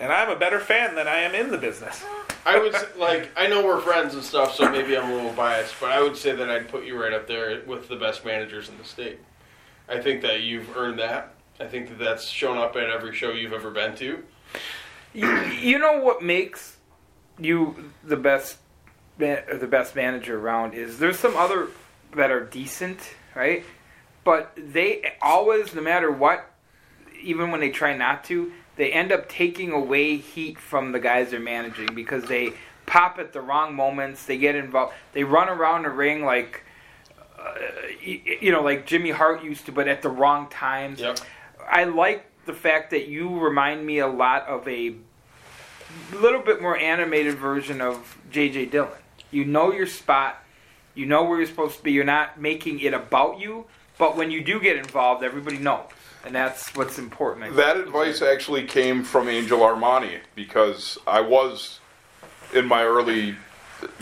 [0.02, 2.04] And I'm a better fan than I am in the business.
[2.44, 3.30] I would s- like.
[3.38, 6.18] I know we're friends and stuff, so maybe I'm a little biased, but I would
[6.18, 9.20] say that I'd put you right up there with the best managers in the state.
[9.88, 11.34] I think that you've earned that.
[11.60, 14.24] I think that that's shown up at every show you've ever been to.
[15.14, 16.78] You, you know what makes
[17.38, 18.58] you the best
[19.20, 21.68] man, or the best manager around is there's some other
[22.16, 23.00] that are decent,
[23.36, 23.64] right?
[24.24, 26.50] But they always, no matter what,
[27.22, 31.32] even when they try not to, they end up taking away heat from the guys
[31.32, 32.54] they're managing because they
[32.86, 34.26] pop at the wrong moments.
[34.26, 34.94] They get involved.
[35.14, 36.64] They run around the ring like,
[37.40, 37.54] uh,
[38.04, 41.00] you know, like Jimmy Hart used to, but at the wrong times.
[41.00, 41.20] Yep.
[41.70, 44.96] I like the fact that you remind me a lot of a
[46.14, 48.68] little bit more animated version of J.J.
[48.68, 48.92] Dillon.
[49.30, 50.44] You know your spot.
[50.96, 51.92] You know where you're supposed to be.
[51.92, 53.66] You're not making it about you.
[53.98, 55.86] But when you do get involved, everybody knows.
[56.26, 57.56] And that's what's important.
[57.56, 61.80] That advice actually came from Angel Armani because I was
[62.54, 63.36] in my early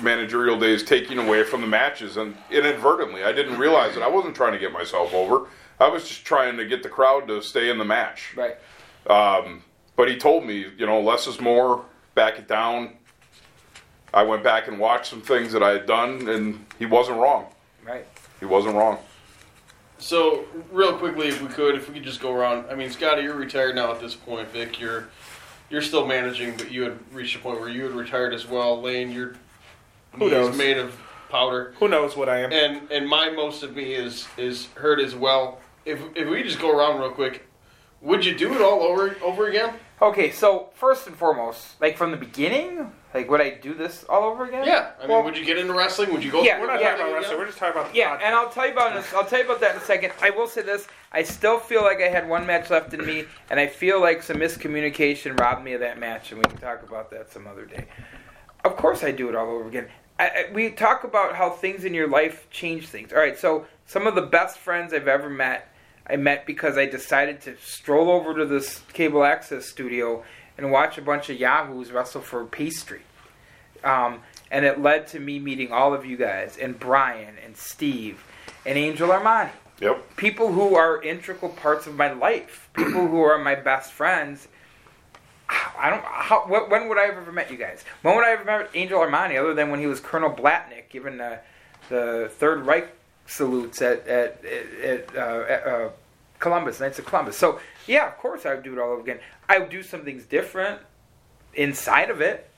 [0.02, 4.04] managerial days taking away from the matches and inadvertently I didn't realize it.
[4.04, 5.48] I wasn't trying to get myself over.
[5.80, 8.36] I was just trying to get the crowd to stay in the match.
[8.36, 8.58] Right.
[9.10, 9.64] Um,
[9.96, 11.86] But he told me, you know, less is more.
[12.16, 12.98] Back it down.
[14.14, 17.46] I went back and watched some things that I had done, and he wasn't wrong.
[17.86, 18.06] Right.
[18.40, 18.98] He wasn't wrong.
[20.00, 22.66] So, real quickly, if we could, if we could just go around.
[22.70, 24.47] I mean, Scotty, you're retired now at this point.
[24.50, 25.10] Vic, you're
[25.70, 28.82] you're still managing, but you had reached a point where you had retired as well.
[28.82, 29.36] Lane, your
[30.14, 30.58] Who knows?
[30.58, 30.97] made of
[31.30, 31.74] powder.
[31.80, 32.52] Who knows what I am?
[32.52, 35.60] And and my most of me is is hurt as well.
[35.86, 37.45] If if we just go around real quick,
[38.02, 39.74] would you do it all over over again?
[40.02, 44.24] Okay, so first and foremost, like from the beginning, like would I do this all
[44.24, 44.66] over again?
[44.66, 44.91] Yeah.
[44.97, 46.14] I mean, Well, would you get into wrestling?
[46.14, 46.41] Would you go?
[46.41, 46.84] Yeah, We're not it?
[46.86, 47.38] talking about wrestling.
[47.38, 49.14] We're just talking about the Yeah, and I'll tell you about this.
[49.14, 50.14] I'll tell you about that in a second.
[50.22, 53.26] I will say this: I still feel like I had one match left in me,
[53.50, 56.84] and I feel like some miscommunication robbed me of that match, and we can talk
[56.84, 57.88] about that some other day.
[58.64, 59.88] Of course, I do it all over again.
[60.18, 63.12] I, I, we talk about how things in your life change things.
[63.14, 65.74] All right, so some of the best friends I've ever met,
[66.10, 70.24] I met because I decided to stroll over to this cable access studio
[70.57, 73.01] and watch a bunch of yahoos wrestle for pastry.
[73.84, 78.24] Um, and it led to me meeting all of you guys, and Brian, and Steve,
[78.66, 79.51] and Angel Armani.
[79.80, 80.18] Yep.
[80.18, 82.70] People who are integral parts of my life.
[82.76, 84.47] People who are my best friends.
[85.49, 86.03] I don't.
[86.03, 87.84] How, wh- when would I have ever met you guys?
[88.01, 91.18] When would I have met Angel Armani, other than when he was Colonel Blatnick giving
[91.18, 91.39] the
[91.89, 92.89] the Third Reich
[93.26, 95.89] salutes at at, at, uh, at uh,
[96.40, 97.38] Columbus, Knights of Columbus.
[97.38, 99.20] So yeah, of course I would do it all over again.
[99.48, 100.80] I would do some things different
[101.54, 102.50] inside of it.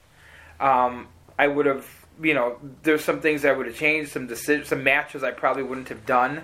[0.59, 1.07] Um,
[1.37, 1.87] I would have,
[2.21, 5.63] you know, there's some things I would have changed, some decisions, some matches I probably
[5.63, 6.43] wouldn't have done.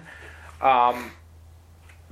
[0.62, 1.12] Um,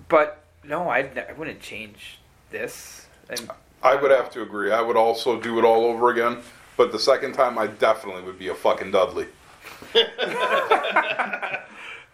[0.07, 2.19] but no, I'd, I wouldn't change
[2.51, 3.07] this.
[3.30, 3.49] And
[3.82, 4.71] I would have to agree.
[4.71, 6.39] I would also do it all over again.
[6.78, 9.28] But the second time, I definitely would be a fucking Dudley.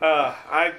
[0.01, 0.73] Uh, I,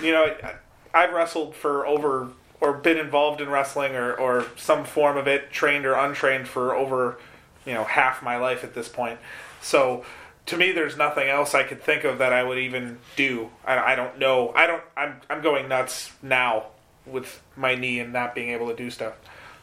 [0.00, 0.54] you know, I,
[0.96, 5.52] I've wrestled for over or been involved in wrestling or, or some form of it,
[5.52, 7.18] trained or untrained for over,
[7.66, 9.18] you know, half my life at this point.
[9.60, 10.06] So
[10.46, 13.50] to me, there's nothing else I could think of that I would even do.
[13.66, 14.52] I, I don't know.
[14.54, 14.82] I don't.
[14.96, 16.66] I'm I'm going nuts now
[17.04, 19.14] with my knee and not being able to do stuff.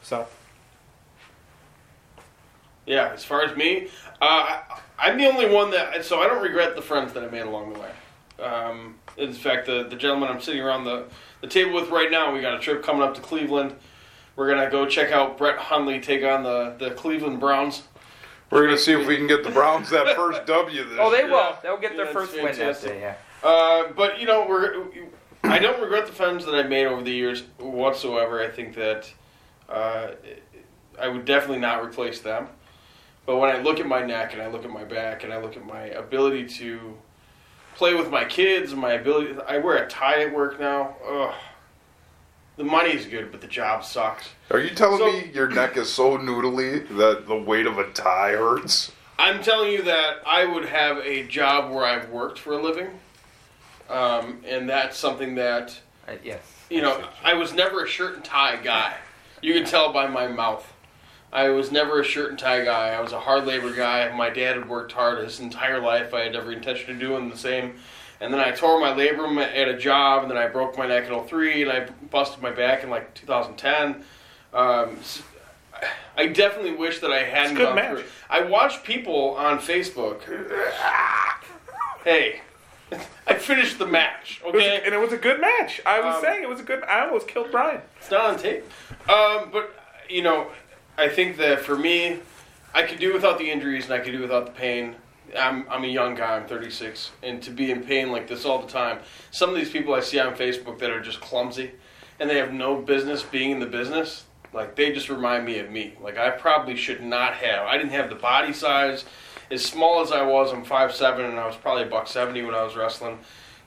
[0.03, 0.27] So
[2.85, 3.87] Yeah, as far as me,
[4.21, 4.61] uh,
[4.99, 6.05] I'm the only one that.
[6.05, 7.89] So I don't regret the friends that I made along the way.
[8.43, 11.05] Um, in fact, the the gentleman I'm sitting around the
[11.41, 13.75] the table with right now, we got a trip coming up to Cleveland.
[14.35, 17.83] We're gonna go check out Brett Hundley take on the the Cleveland Browns.
[18.49, 21.19] We're gonna see if we can get the Browns that first W this oh, they
[21.19, 21.29] year.
[21.31, 21.55] will.
[21.63, 22.91] They'll get their Yeah, first win that fantastic.
[22.91, 22.99] day.
[23.01, 23.15] Yeah.
[23.47, 24.85] Uh, but you know, we're
[25.43, 28.41] I don't regret the friends that I've made over the years whatsoever.
[28.41, 29.11] I think that
[29.69, 30.11] uh,
[30.99, 32.47] I would definitely not replace them.
[33.25, 35.37] But when I look at my neck and I look at my back and I
[35.41, 36.97] look at my ability to
[37.75, 40.95] play with my kids and my ability, I wear a tie at work now.
[41.07, 41.33] Ugh.
[42.55, 44.29] The money's good, but the job sucks.
[44.51, 47.89] Are you telling So- me your neck is so noodly that the weight of a
[47.91, 48.91] tie hurts?
[49.17, 52.99] I'm telling you that I would have a job where I've worked for a living,
[53.89, 56.39] um, and that's something that Uh, yes.
[56.69, 58.95] you know I was never a shirt and tie guy.
[59.41, 60.71] You can tell by my mouth.
[61.33, 62.89] I was never a shirt and tie guy.
[62.89, 64.15] I was a hard labor guy.
[64.15, 66.13] My dad had worked hard his entire life.
[66.13, 67.73] I had every intention of doing the same.
[68.21, 71.09] And then I tore my labrum at a job, and then I broke my neck
[71.09, 74.03] in 03, and I busted my back in like 2010.
[74.53, 74.97] Um,
[76.15, 77.91] I definitely wish that I hadn't good gone match.
[77.97, 78.03] through.
[78.29, 80.21] I watched people on Facebook.
[82.05, 82.41] hey,
[83.27, 84.39] I finished the match.
[84.45, 85.81] It was- Okay, and it was a good match.
[85.85, 86.83] I was Um, saying it was a good.
[86.83, 87.81] I almost killed Brian.
[87.99, 88.63] it's not on tape.
[89.09, 89.73] Um, but
[90.09, 90.51] you know,
[90.97, 92.19] I think that for me,
[92.73, 94.95] I could do without the injuries and I could do without the pain.
[95.37, 96.35] I'm I'm a young guy.
[96.35, 98.99] I'm 36, and to be in pain like this all the time.
[99.31, 101.71] Some of these people I see on Facebook that are just clumsy,
[102.19, 104.25] and they have no business being in the business.
[104.53, 105.95] Like they just remind me of me.
[105.99, 107.65] Like I probably should not have.
[107.65, 109.05] I didn't have the body size.
[109.49, 112.55] As small as I was, I'm 5'7", and I was probably a buck seventy when
[112.55, 113.19] I was wrestling.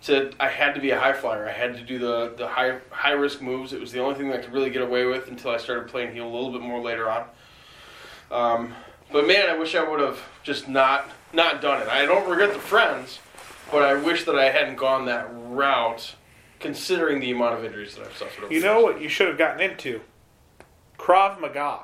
[0.06, 1.48] To I had to be a high flyer.
[1.48, 3.72] I had to do the the high high risk moves.
[3.72, 5.88] It was the only thing that I could really get away with until I started
[5.88, 7.24] playing heel a little bit more later on.
[8.30, 8.74] Um,
[9.10, 11.88] but man, I wish I would have just not not done it.
[11.88, 13.18] I don't regret the friends,
[13.72, 16.14] but I wish that I hadn't gone that route,
[16.60, 18.44] considering the amount of injuries that I've suffered.
[18.44, 20.00] over You know what you should have gotten into?
[20.98, 21.80] Krav Maga.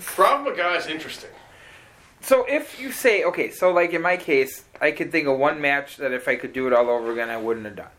[0.00, 1.30] Krav Maga is interesting.
[2.24, 5.60] So if you say okay, so like in my case, I could think of one
[5.60, 7.90] match that if I could do it all over again, I wouldn't have done.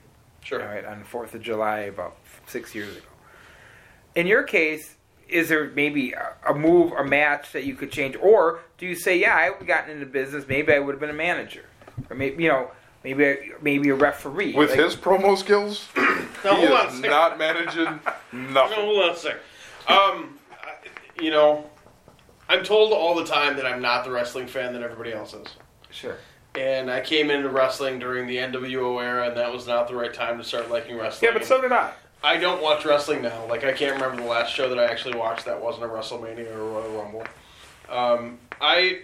[0.41, 0.61] Sure.
[0.61, 2.15] All right, on the Fourth of July about
[2.47, 3.05] six years ago.
[4.15, 4.95] In your case,
[5.27, 8.95] is there maybe a, a move, a match that you could change, or do you
[8.95, 11.65] say, yeah, I would have gotten into business, maybe I would have been a manager,
[12.09, 12.69] or maybe you know,
[13.03, 16.99] maybe I- maybe a referee With Like- his promo skills, Now, he hold on is
[17.01, 17.99] not managing
[18.31, 18.77] No, nothing.
[18.79, 19.39] hold on a second.
[19.87, 20.39] Um,
[21.19, 21.69] you know,
[22.47, 25.47] I'm told all the time that I'm not the wrestling fan that everybody else is.
[25.89, 26.17] Sure.
[26.55, 30.13] And I came into wrestling during the NWO era, and that was not the right
[30.13, 31.29] time to start liking wrestling.
[31.29, 31.91] Yeah, but so did I.
[32.23, 33.45] I don't watch wrestling now.
[33.47, 36.55] Like I can't remember the last show that I actually watched that wasn't a WrestleMania
[36.55, 37.23] or a Royal Rumble.
[37.89, 39.01] Um, I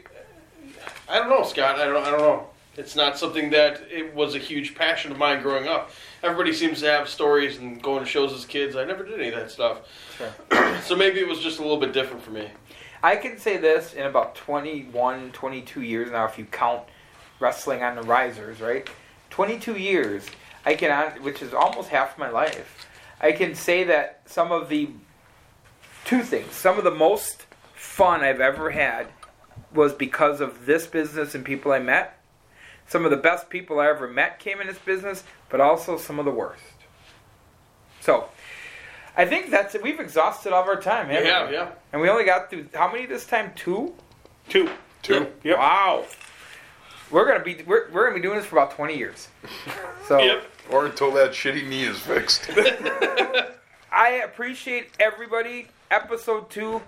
[1.08, 1.80] I don't know, Scott.
[1.80, 2.48] I don't I don't know.
[2.78, 5.92] It's not something that it was a huge passion of mine growing up.
[6.24, 8.76] Everybody seems to have stories and going to shows as kids.
[8.78, 9.82] I never did any of that stuff.
[10.18, 10.80] Sure.
[10.82, 12.50] so maybe it was just a little bit different for me.
[13.04, 16.84] I can say this in about 21, 22 years now, if you count
[17.40, 18.88] wrestling on the risers, right?
[19.32, 20.28] 22 years,
[20.66, 22.88] I can, which is almost half my life.
[23.20, 24.90] I can say that some of the
[26.06, 29.08] two things, some of the most fun I've ever had
[29.74, 32.20] was because of this business and people I met.
[32.88, 36.20] Some of the best people I ever met came in this business, but also some
[36.20, 36.64] of the worst.
[38.02, 38.30] So,
[39.22, 39.84] I think that's it.
[39.84, 41.54] We've exhausted all of our time, haven't Yeah, we?
[41.54, 41.72] yeah.
[41.94, 43.52] And we only got through how many this time?
[43.56, 43.94] Two.
[44.50, 44.70] Two.
[45.04, 45.28] Two.
[45.44, 45.58] Yep.
[45.58, 46.06] Wow.
[47.12, 49.28] We're gonna be we're, we're gonna be doing this for about twenty years.
[50.08, 50.42] So
[50.72, 52.50] Or until that shitty knee is fixed.
[53.92, 55.68] I appreciate everybody.
[55.92, 56.82] Episode two,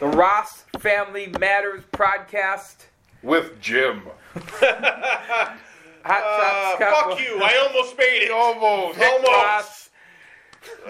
[0.00, 2.86] the Ross Family Matters podcast.
[3.22, 4.02] With Jim.
[4.34, 5.58] Hot
[6.04, 7.40] Uh, Shots fuck you!
[7.42, 8.30] I almost made it.
[8.30, 8.98] Almost.
[8.98, 9.28] Almost.
[9.28, 9.79] Ross,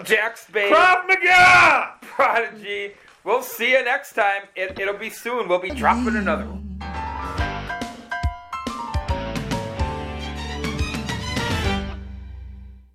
[0.03, 1.93] Jack Spade, Krav Maga!
[2.01, 2.93] Prodigy.
[3.23, 4.43] We'll see you next time.
[4.55, 5.47] It, it'll be soon.
[5.47, 6.70] We'll be dropping another one.